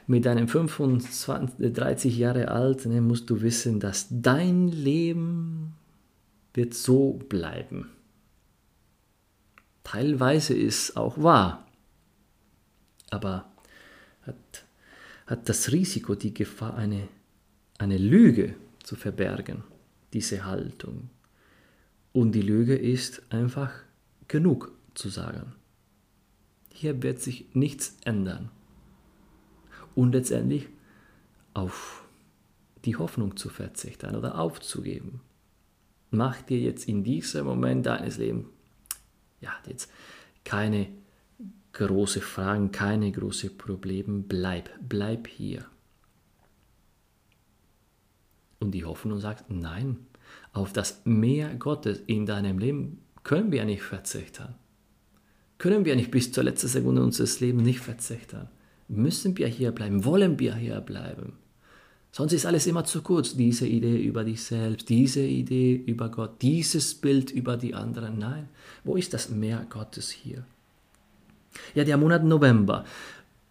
mit 0.06 0.24
deinem 0.24 0.48
25, 0.48 1.72
30 1.72 2.16
Jahre 2.16 2.48
alt 2.48 2.86
ne, 2.86 3.00
musst 3.00 3.28
du 3.28 3.42
wissen, 3.42 3.80
dass 3.80 4.06
dein 4.10 4.68
Leben 4.68 5.74
wird 6.54 6.74
so 6.74 7.14
bleiben. 7.28 7.90
Teilweise 9.84 10.54
ist 10.54 10.96
auch 10.96 11.22
wahr, 11.22 11.66
aber 13.10 13.52
hat, 14.22 14.65
hat 15.26 15.48
das 15.48 15.72
Risiko, 15.72 16.14
die 16.14 16.34
Gefahr, 16.34 16.76
eine, 16.76 17.08
eine 17.78 17.98
Lüge 17.98 18.54
zu 18.82 18.96
verbergen, 18.96 19.64
diese 20.12 20.44
Haltung. 20.44 21.10
Und 22.12 22.32
die 22.32 22.42
Lüge 22.42 22.76
ist 22.76 23.22
einfach 23.30 23.72
genug 24.28 24.72
zu 24.94 25.08
sagen. 25.08 25.54
Hier 26.72 27.02
wird 27.02 27.20
sich 27.20 27.46
nichts 27.54 27.96
ändern 28.04 28.50
und 29.94 30.12
letztendlich 30.12 30.68
auf 31.54 32.04
die 32.84 32.96
Hoffnung 32.96 33.36
zu 33.36 33.48
verzichten 33.48 34.14
oder 34.14 34.38
aufzugeben. 34.38 35.20
Mach 36.10 36.40
dir 36.42 36.58
jetzt 36.58 36.86
in 36.86 37.02
diesem 37.02 37.46
Moment 37.46 37.86
deines 37.86 38.18
Lebens 38.18 38.46
ja, 39.40 39.52
jetzt 39.66 39.90
keine 40.44 40.88
große 41.78 42.20
Fragen, 42.20 42.72
keine 42.72 43.10
große 43.12 43.50
Probleme. 43.50 44.24
Bleib, 44.26 44.70
bleib 44.80 45.28
hier. 45.28 45.64
Und 48.60 48.72
die 48.72 48.84
Hoffnung 48.84 49.20
sagt, 49.20 49.50
nein, 49.50 49.98
auf 50.52 50.72
das 50.72 51.02
Meer 51.04 51.54
Gottes 51.54 52.00
in 52.06 52.26
deinem 52.26 52.58
Leben 52.58 53.02
können 53.22 53.52
wir 53.52 53.64
nicht 53.64 53.82
verzichten. 53.82 54.54
Können 55.58 55.84
wir 55.84 55.96
nicht 55.96 56.10
bis 56.10 56.32
zur 56.32 56.44
letzten 56.44 56.68
Sekunde 56.68 57.02
unseres 57.02 57.40
Lebens 57.40 57.64
nicht 57.64 57.80
verzichten 57.80 58.48
müssen 58.88 59.36
wir 59.36 59.48
hier 59.48 59.72
bleiben, 59.72 60.04
wollen 60.04 60.38
wir 60.38 60.54
hier 60.54 60.80
bleiben. 60.80 61.34
Sonst 62.12 62.32
ist 62.32 62.46
alles 62.46 62.66
immer 62.66 62.84
zu 62.84 63.02
kurz. 63.02 63.36
Diese 63.36 63.66
Idee 63.66 63.98
über 63.98 64.24
dich 64.24 64.42
selbst, 64.42 64.88
diese 64.88 65.20
Idee 65.20 65.74
über 65.74 66.08
Gott, 66.08 66.40
dieses 66.40 66.94
Bild 66.94 67.30
über 67.30 67.56
die 67.56 67.74
anderen. 67.74 68.18
Nein, 68.18 68.48
wo 68.84 68.96
ist 68.96 69.12
das 69.12 69.28
Meer 69.28 69.66
Gottes 69.68 70.10
hier? 70.10 70.46
Ja, 71.74 71.84
der 71.84 71.96
Monat 71.96 72.24
November. 72.24 72.84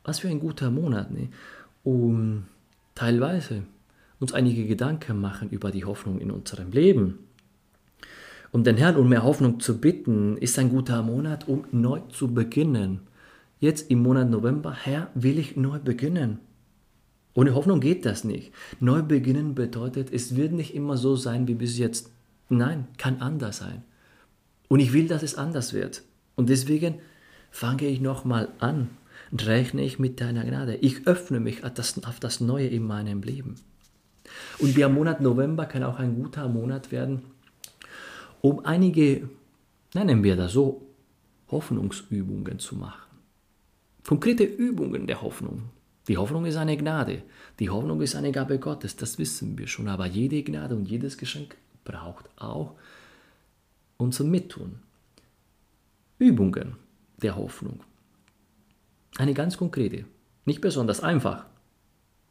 Was 0.03 0.19
für 0.19 0.27
ein 0.27 0.39
guter 0.39 0.69
Monat, 0.71 1.11
ne? 1.11 1.29
Um 1.83 2.45
teilweise 2.93 3.63
uns 4.19 4.33
einige 4.33 4.65
Gedanken 4.65 5.19
machen 5.19 5.49
über 5.49 5.71
die 5.71 5.85
Hoffnung 5.85 6.19
in 6.19 6.31
unserem 6.31 6.71
Leben. 6.71 7.19
Um 8.51 8.63
den 8.63 8.77
Herrn 8.77 8.95
um 8.95 9.09
mehr 9.09 9.23
Hoffnung 9.23 9.59
zu 9.59 9.79
bitten, 9.79 10.37
ist 10.37 10.57
ein 10.57 10.69
guter 10.69 11.03
Monat, 11.03 11.47
um 11.47 11.65
neu 11.71 11.99
zu 12.09 12.33
beginnen 12.33 13.01
jetzt 13.59 13.89
im 13.89 14.01
Monat 14.01 14.29
November, 14.29 14.73
Herr, 14.73 15.09
will 15.15 15.39
ich 15.39 15.55
neu 15.55 15.79
beginnen. 15.79 16.39
Ohne 17.33 17.53
Hoffnung 17.53 17.79
geht 17.79 18.05
das 18.05 18.23
nicht. 18.23 18.53
Neu 18.79 19.01
beginnen 19.01 19.55
bedeutet, 19.55 20.13
es 20.13 20.35
wird 20.35 20.53
nicht 20.53 20.73
immer 20.73 20.95
so 20.97 21.15
sein 21.15 21.47
wie 21.47 21.55
bis 21.55 21.77
jetzt. 21.77 22.11
Nein, 22.47 22.87
kann 22.97 23.21
anders 23.21 23.57
sein. 23.57 23.83
Und 24.69 24.79
ich 24.79 24.93
will, 24.93 25.07
dass 25.07 25.23
es 25.23 25.35
anders 25.35 25.73
wird. 25.73 26.03
Und 26.35 26.49
deswegen 26.49 26.95
fange 27.55 27.87
ich 27.87 28.01
nochmal 28.01 28.49
an 28.59 28.89
und 29.31 29.45
rechne 29.47 29.81
ich 29.81 29.97
mit 29.97 30.19
deiner 30.19 30.43
Gnade. 30.43 30.75
Ich 30.75 31.07
öffne 31.07 31.39
mich 31.39 31.63
auf 31.63 32.19
das, 32.19 32.41
Neue 32.41 32.67
in 32.67 32.85
meinem 32.85 33.21
Leben. 33.21 33.55
Und 34.59 34.75
der 34.75 34.89
Monat 34.89 35.21
November 35.21 35.65
kann 35.65 35.83
auch 35.83 35.97
ein 35.97 36.15
guter 36.21 36.49
Monat 36.49 36.91
werden, 36.91 37.21
um 38.41 38.65
einige, 38.65 39.29
nennen 39.93 40.21
wir 40.21 40.35
das 40.35 40.51
so, 40.51 40.85
Hoffnungsübungen 41.49 42.59
zu 42.59 42.75
machen. 42.75 43.17
Konkrete 44.05 44.43
Übungen 44.43 45.07
der 45.07 45.21
Hoffnung. 45.21 45.69
Die 46.09 46.17
Hoffnung 46.17 46.45
ist 46.45 46.57
eine 46.57 46.75
Gnade. 46.75 47.23
Die 47.59 47.69
Hoffnung 47.69 48.01
ist 48.01 48.15
eine 48.15 48.33
Gabe 48.33 48.59
Gottes, 48.59 48.97
das 48.97 49.17
wissen 49.17 49.57
wir 49.57 49.67
schon. 49.67 49.87
Aber 49.87 50.05
jede 50.05 50.43
Gnade 50.43 50.75
und 50.75 50.89
jedes 50.89 51.17
Geschenk 51.17 51.55
braucht 51.85 52.29
auch 52.35 52.73
unser 53.97 54.25
Mittun. 54.25 54.79
Übungen 56.19 56.75
der 57.21 57.35
Hoffnung. 57.35 57.83
Eine 59.17 59.33
ganz 59.33 59.57
konkrete, 59.57 60.05
nicht 60.45 60.61
besonders 60.61 61.01
einfach, 61.01 61.45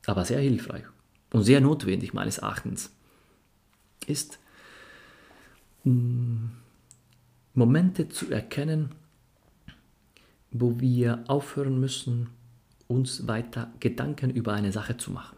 aber 0.06 0.24
sehr 0.24 0.40
hilfreich 0.40 0.84
und 1.32 1.42
sehr 1.42 1.60
notwendig 1.60 2.12
meines 2.12 2.38
Erachtens 2.38 2.90
ist 4.06 4.38
mm, 5.84 6.46
Momente 7.54 8.08
zu 8.08 8.30
erkennen, 8.30 8.90
wo 10.50 10.78
wir 10.80 11.24
aufhören 11.26 11.80
müssen, 11.80 12.28
uns 12.86 13.26
weiter 13.26 13.72
Gedanken 13.80 14.30
über 14.30 14.52
eine 14.52 14.72
Sache 14.72 14.96
zu 14.96 15.10
machen. 15.10 15.36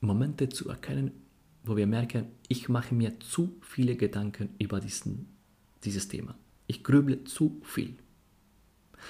Momente 0.00 0.48
zu 0.48 0.68
erkennen, 0.68 1.12
wo 1.64 1.76
wir 1.76 1.86
merken, 1.86 2.26
ich 2.48 2.68
mache 2.68 2.94
mir 2.94 3.20
zu 3.20 3.56
viele 3.60 3.96
Gedanken 3.96 4.50
über 4.58 4.80
diesen, 4.80 5.28
dieses 5.84 6.08
Thema. 6.08 6.34
Ich 6.66 6.82
grüble 6.82 7.24
zu 7.24 7.60
viel. 7.62 7.96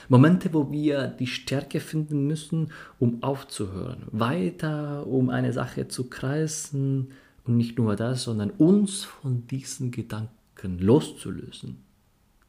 Momente, 0.08 0.52
wo 0.52 0.70
wir 0.70 1.08
die 1.08 1.26
Stärke 1.26 1.80
finden 1.80 2.26
müssen, 2.26 2.72
um 2.98 3.22
aufzuhören, 3.22 4.02
weiter 4.10 5.06
um 5.06 5.30
eine 5.30 5.52
Sache 5.52 5.88
zu 5.88 6.08
kreisen 6.08 7.12
und 7.44 7.56
nicht 7.56 7.78
nur 7.78 7.96
das, 7.96 8.24
sondern 8.24 8.50
uns 8.50 9.04
von 9.04 9.46
diesen 9.46 9.90
Gedanken 9.90 10.78
loszulösen, 10.78 11.78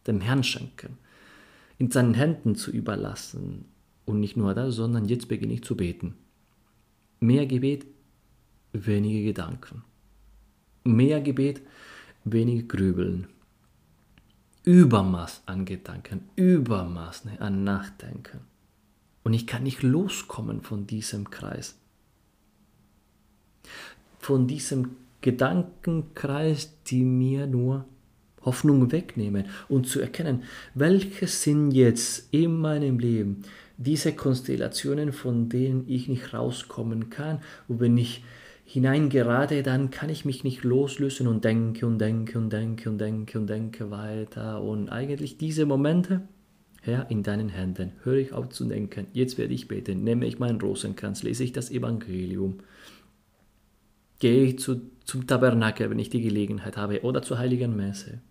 dem 0.06 0.22
Herrn 0.22 0.44
schenken 0.44 0.98
in 1.82 1.90
seinen 1.90 2.14
Händen 2.14 2.54
zu 2.54 2.70
überlassen. 2.70 3.66
Und 4.06 4.20
nicht 4.20 4.38
nur 4.38 4.54
das, 4.54 4.76
sondern 4.76 5.06
jetzt 5.06 5.28
beginne 5.28 5.54
ich 5.54 5.64
zu 5.64 5.76
beten. 5.76 6.14
Mehr 7.20 7.48
Gebet, 7.48 7.88
wenige 8.72 9.24
Gedanken. 9.24 9.82
Mehr 10.84 11.22
Gebet, 11.22 11.62
wenige 12.24 12.68
Grübeln. 12.68 13.26
Übermaß 14.64 15.44
an 15.48 15.66
Gedanken, 15.66 16.30
Übermaß 16.36 17.26
ne, 17.26 17.42
an 17.42 17.64
Nachdenken. 17.64 18.42
Und 19.24 19.34
ich 19.34 19.48
kann 19.48 19.64
nicht 19.64 19.84
loskommen 19.84 20.62
von 20.62 20.88
diesem 20.88 21.30
Kreis. 21.30 21.76
Von 24.20 24.48
diesem 24.48 24.96
Gedankenkreis, 25.22 26.74
die 26.88 27.04
mir 27.04 27.48
nur 27.48 27.86
Hoffnung 28.44 28.92
wegnehmen 28.92 29.46
und 29.70 29.88
zu 29.88 30.00
erkennen, 30.00 30.44
welche 30.74 31.28
sind 31.28 31.72
jetzt 31.72 32.28
in 32.32 32.58
meinem 32.58 33.00
Leben 33.00 33.44
diese 33.78 34.14
Konstellationen, 34.14 35.12
von 35.12 35.50
denen 35.50 35.88
ich 35.88 36.08
nicht 36.08 36.34
rauskommen 36.34 37.10
kann. 37.10 37.40
Und 37.68 37.80
wenn 37.80 37.98
ich 37.98 38.24
hineingerate, 38.72 39.64
dann 39.64 39.92
kann 39.92 40.10
ich 40.10 40.24
mich 40.24 40.46
nicht 40.46 40.64
loslösen 40.64 41.28
und 41.28 41.44
denke 41.44 41.86
und 41.86 42.00
denke 42.00 42.38
und 42.38 42.54
denke 42.54 42.90
und 42.90 43.00
denke 43.00 43.38
und 43.38 43.48
denke 43.48 43.92
weiter. 43.92 44.62
Und 44.62 44.88
eigentlich 44.88 45.38
diese 45.38 45.66
Momente, 45.66 46.22
Herr, 46.82 47.12
in 47.12 47.22
deinen 47.22 47.50
Händen, 47.50 47.92
höre 48.04 48.16
ich 48.16 48.32
auf 48.32 48.48
zu 48.48 48.64
denken. 48.64 49.08
Jetzt 49.12 49.38
werde 49.38 49.54
ich 49.54 49.68
beten, 49.68 50.06
nehme 50.06 50.26
ich 50.26 50.40
meinen 50.40 50.62
Rosenkranz, 50.62 51.22
lese 51.22 51.44
ich 51.44 51.52
das 51.52 51.70
Evangelium, 51.70 52.60
gehe 54.20 54.46
ich 54.46 54.60
zu, 54.60 54.80
zum 55.04 55.28
Tabernakel, 55.28 55.90
wenn 55.90 56.00
ich 56.00 56.10
die 56.10 56.22
Gelegenheit 56.22 56.78
habe, 56.78 57.02
oder 57.02 57.22
zur 57.22 57.40
heiligen 57.40 57.76
Messe 57.76 58.22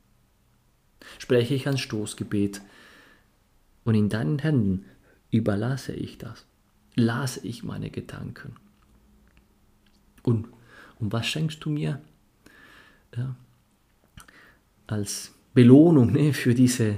spreche 1.19 1.55
ich 1.55 1.69
ein 1.69 1.77
Stoßgebet 1.77 2.63
und 3.85 3.95
in 3.95 4.09
deinen 4.09 4.39
Händen 4.39 4.87
überlasse 5.31 5.93
ich 5.93 6.17
das, 6.17 6.47
lasse 6.95 7.47
ich 7.47 7.63
meine 7.63 7.91
Gedanken. 7.91 8.55
Und, 10.23 10.49
und 10.99 11.13
was 11.13 11.27
schenkst 11.27 11.65
du 11.65 11.71
mir 11.71 12.01
ja, 13.17 13.35
als 14.87 15.35
Belohnung 15.55 16.13
ne, 16.13 16.33
für 16.33 16.55
diese 16.55 16.97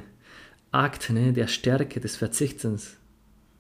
Akt 0.71 1.11
ne, 1.11 1.33
der 1.33 1.47
Stärke, 1.47 2.01
des 2.01 2.17
Verzichtens, 2.17 2.97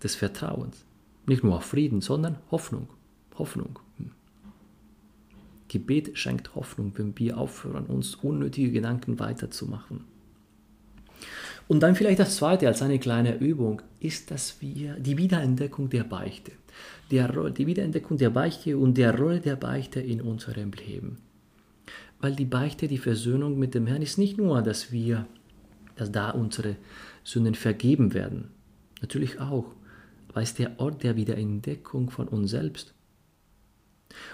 des 0.03 0.15
Vertrauens? 0.15 0.85
Nicht 1.27 1.45
nur 1.45 1.57
auf 1.57 1.65
Frieden, 1.65 2.01
sondern 2.01 2.39
Hoffnung. 2.51 2.89
Hoffnung. 3.39 3.79
Gebet 5.73 6.19
schenkt 6.19 6.55
Hoffnung, 6.55 6.93
wenn 6.97 7.19
wir 7.19 7.39
aufhören, 7.39 7.87
uns 7.87 8.17
unnötige 8.17 8.73
Gedanken 8.73 9.19
weiterzumachen. 9.19 10.05
Und 11.67 11.81
dann 11.81 11.95
vielleicht 11.95 12.19
das 12.19 12.37
zweite 12.37 12.67
als 12.67 12.83
eine 12.83 12.99
kleine 12.99 13.39
Übung 13.39 13.81
ist, 13.99 14.31
dass 14.31 14.61
wir 14.61 14.97
die 14.97 15.17
Wiederentdeckung 15.17 15.89
der 15.89 16.05
Beichte, 16.05 16.53
der, 17.13 17.51
die 17.51 17.67
Wiederentdeckung 17.67 18.17
der 18.17 18.31
Beichte 18.31 18.77
und 18.79 18.99
der 18.99 19.17
Rolle 19.17 19.41
der 19.41 19.57
Beichte 19.57 20.01
in 20.01 20.21
unserem 20.21 20.73
Leben. 20.73 21.19
Weil 22.21 22.35
die 22.35 22.47
Beichte, 22.47 22.89
die 22.89 22.99
Versöhnung 22.99 23.59
mit 23.59 23.75
dem 23.75 23.87
Herrn 23.87 24.03
ist 24.03 24.19
nicht 24.19 24.39
nur, 24.39 24.63
dass 24.63 24.91
wir, 24.91 25.27
dass 25.97 26.11
da 26.11 26.31
unsere 26.31 26.77
Sünden 27.23 27.55
vergeben 27.55 28.15
werden, 28.15 28.49
natürlich 29.01 29.41
auch, 29.41 29.67
war 30.33 30.43
es 30.43 30.55
der 30.55 30.81
Ort 30.81 31.03
der 31.03 31.17
Wiederentdeckung 31.17 32.11
von 32.11 32.29
uns 32.29 32.51
selbst. 32.51 32.95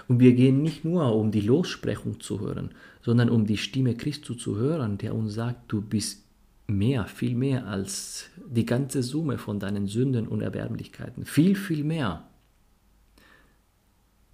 Und 0.07 0.19
wir 0.19 0.33
gehen 0.33 0.61
nicht 0.61 0.85
nur, 0.85 1.15
um 1.15 1.31
die 1.31 1.41
Lossprechung 1.41 2.19
zu 2.19 2.39
hören, 2.39 2.71
sondern 3.01 3.29
um 3.29 3.45
die 3.45 3.57
Stimme 3.57 3.95
Christus 3.95 4.37
zu 4.37 4.57
hören, 4.57 4.97
der 4.97 5.15
uns 5.15 5.33
sagt, 5.33 5.71
du 5.71 5.81
bist 5.81 6.23
mehr, 6.67 7.05
viel 7.05 7.35
mehr 7.35 7.67
als 7.67 8.29
die 8.45 8.65
ganze 8.65 9.03
Summe 9.03 9.37
von 9.37 9.59
deinen 9.59 9.87
Sünden 9.87 10.27
und 10.27 10.41
Erbärmlichkeiten. 10.41 11.25
Viel, 11.25 11.55
viel 11.55 11.83
mehr. 11.83 12.28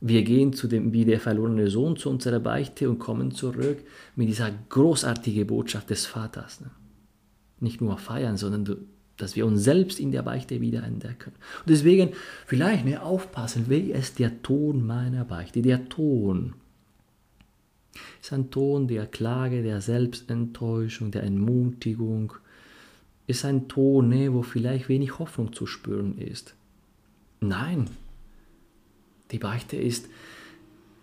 Wir 0.07 0.21
gehen 0.21 0.53
zu 0.53 0.67
dem, 0.67 0.93
wie 0.93 1.03
der 1.03 1.19
verlorene 1.19 1.67
Sohn 1.67 1.97
zu 1.97 2.11
unserer 2.11 2.39
Beichte 2.39 2.87
und 2.87 2.99
kommen 2.99 3.31
zurück 3.31 3.79
mit 4.15 4.27
dieser 4.27 4.51
großartigen 4.69 5.47
Botschaft 5.47 5.89
des 5.89 6.05
Vaters. 6.05 6.61
Ne? 6.61 6.69
Nicht 7.59 7.81
nur 7.81 7.97
feiern, 7.97 8.37
sondern 8.37 8.85
dass 9.17 9.35
wir 9.35 9.47
uns 9.47 9.63
selbst 9.63 9.99
in 9.99 10.11
der 10.11 10.21
Beichte 10.21 10.61
wieder 10.61 10.83
entdecken. 10.83 11.31
Und 11.61 11.69
deswegen 11.71 12.11
vielleicht 12.45 12.85
mehr 12.85 13.03
aufpassen, 13.03 13.65
wie 13.67 13.91
ist 13.93 14.19
der 14.19 14.43
Ton 14.43 14.85
meiner 14.85 15.25
Beichte? 15.25 15.63
Der 15.63 15.89
Ton 15.89 16.53
ist 18.21 18.31
ein 18.31 18.51
Ton 18.51 18.87
der 18.87 19.07
Klage, 19.07 19.63
der 19.63 19.81
Selbstenttäuschung, 19.81 21.09
der 21.09 21.23
Entmutigung, 21.23 22.33
ist 23.25 23.43
ein 23.43 23.67
Ton, 23.67 24.09
ne, 24.09 24.31
wo 24.31 24.43
vielleicht 24.43 24.87
wenig 24.87 25.17
Hoffnung 25.17 25.51
zu 25.51 25.65
spüren 25.65 26.19
ist. 26.19 26.53
Nein, 27.39 27.87
die 29.31 29.39
Beichte 29.39 29.77
ist, 29.77 30.07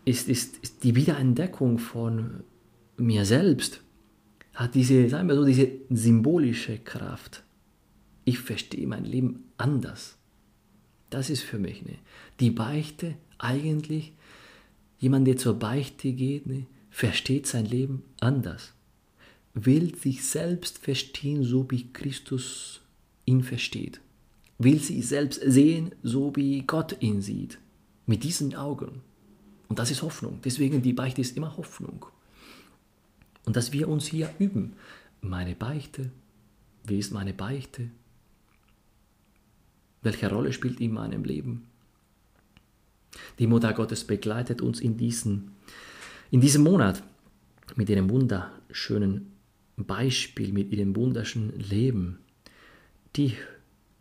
ist, 0.04 0.28
ist, 0.28 0.58
ist 0.62 0.84
die 0.84 0.94
Wiederentdeckung 0.94 1.78
von 1.78 2.42
mir 2.96 3.24
selbst, 3.24 3.80
hat 4.54 4.74
diese, 4.74 5.08
sagen 5.08 5.28
wir 5.28 5.36
so, 5.36 5.44
diese 5.44 5.70
symbolische 5.90 6.78
Kraft. 6.78 7.42
Ich 8.24 8.38
verstehe 8.38 8.86
mein 8.86 9.04
Leben 9.04 9.44
anders. 9.56 10.16
Das 11.10 11.30
ist 11.30 11.42
für 11.42 11.58
mich 11.58 11.84
ne, 11.84 11.98
die 12.40 12.50
Beichte 12.50 13.14
eigentlich, 13.38 14.12
jemand, 14.98 15.26
der 15.26 15.36
zur 15.36 15.58
Beichte 15.58 16.12
geht, 16.12 16.46
ne, 16.46 16.66
versteht 16.90 17.46
sein 17.46 17.66
Leben 17.66 18.02
anders, 18.20 18.72
will 19.54 19.94
sich 19.96 20.24
selbst 20.24 20.78
verstehen, 20.78 21.42
so 21.42 21.70
wie 21.70 21.92
Christus 21.92 22.80
ihn 23.24 23.42
versteht, 23.42 24.00
will 24.58 24.80
sich 24.80 25.06
selbst 25.06 25.40
sehen, 25.44 25.94
so 26.02 26.34
wie 26.36 26.62
Gott 26.62 26.96
ihn 27.00 27.20
sieht 27.20 27.58
mit 28.06 28.24
diesen 28.24 28.54
Augen. 28.54 29.02
Und 29.68 29.78
das 29.78 29.90
ist 29.90 30.02
Hoffnung. 30.02 30.40
Deswegen 30.44 30.82
die 30.82 30.92
Beichte 30.92 31.20
ist 31.20 31.36
immer 31.36 31.56
Hoffnung. 31.56 32.06
Und 33.44 33.56
dass 33.56 33.72
wir 33.72 33.88
uns 33.88 34.06
hier 34.06 34.30
üben. 34.38 34.74
Meine 35.20 35.54
Beichte, 35.54 36.10
wie 36.84 36.98
ist 36.98 37.12
meine 37.12 37.32
Beichte? 37.32 37.88
Welche 40.02 40.28
Rolle 40.28 40.52
spielt 40.52 40.80
in 40.80 40.92
meinem 40.92 41.24
Leben? 41.24 41.66
Die 43.38 43.46
Mutter 43.46 43.72
Gottes 43.72 44.04
begleitet 44.04 44.60
uns 44.60 44.80
in, 44.80 44.96
diesen, 44.96 45.52
in 46.30 46.40
diesem 46.40 46.64
Monat 46.64 47.02
mit 47.76 47.88
ihrem 47.88 48.10
wunderschönen 48.10 49.32
Beispiel, 49.76 50.52
mit 50.52 50.72
ihrem 50.72 50.94
wunderschönen 50.96 51.58
Leben. 51.58 52.18
Die 53.16 53.36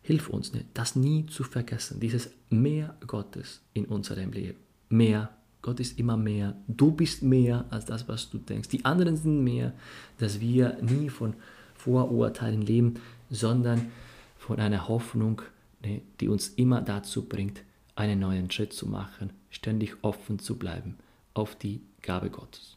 Hilf 0.02 0.28
uns, 0.28 0.52
das 0.74 0.96
nie 0.96 1.26
zu 1.26 1.44
vergessen, 1.44 2.00
dieses 2.00 2.30
Mehr 2.50 2.96
Gottes 3.06 3.60
in 3.72 3.84
unserem 3.86 4.32
Leben. 4.32 4.58
Mehr, 4.88 5.30
Gott 5.62 5.78
ist 5.78 5.98
immer 5.98 6.16
mehr. 6.16 6.56
Du 6.66 6.90
bist 6.90 7.22
mehr 7.22 7.64
als 7.70 7.84
das, 7.84 8.08
was 8.08 8.28
du 8.28 8.38
denkst. 8.38 8.68
Die 8.68 8.84
anderen 8.84 9.16
sind 9.16 9.44
mehr, 9.44 9.72
dass 10.18 10.40
wir 10.40 10.76
nie 10.82 11.08
von 11.08 11.34
Vorurteilen 11.74 12.62
leben, 12.62 12.94
sondern 13.30 13.92
von 14.38 14.58
einer 14.58 14.88
Hoffnung, 14.88 15.42
ne, 15.82 16.02
die 16.20 16.28
uns 16.28 16.48
immer 16.48 16.82
dazu 16.82 17.26
bringt, 17.28 17.62
einen 17.94 18.18
neuen 18.18 18.50
Schritt 18.50 18.72
zu 18.72 18.88
machen, 18.88 19.30
ständig 19.50 19.96
offen 20.02 20.40
zu 20.40 20.58
bleiben 20.58 20.96
auf 21.34 21.54
die 21.54 21.80
Gabe 22.02 22.30
Gottes. 22.30 22.76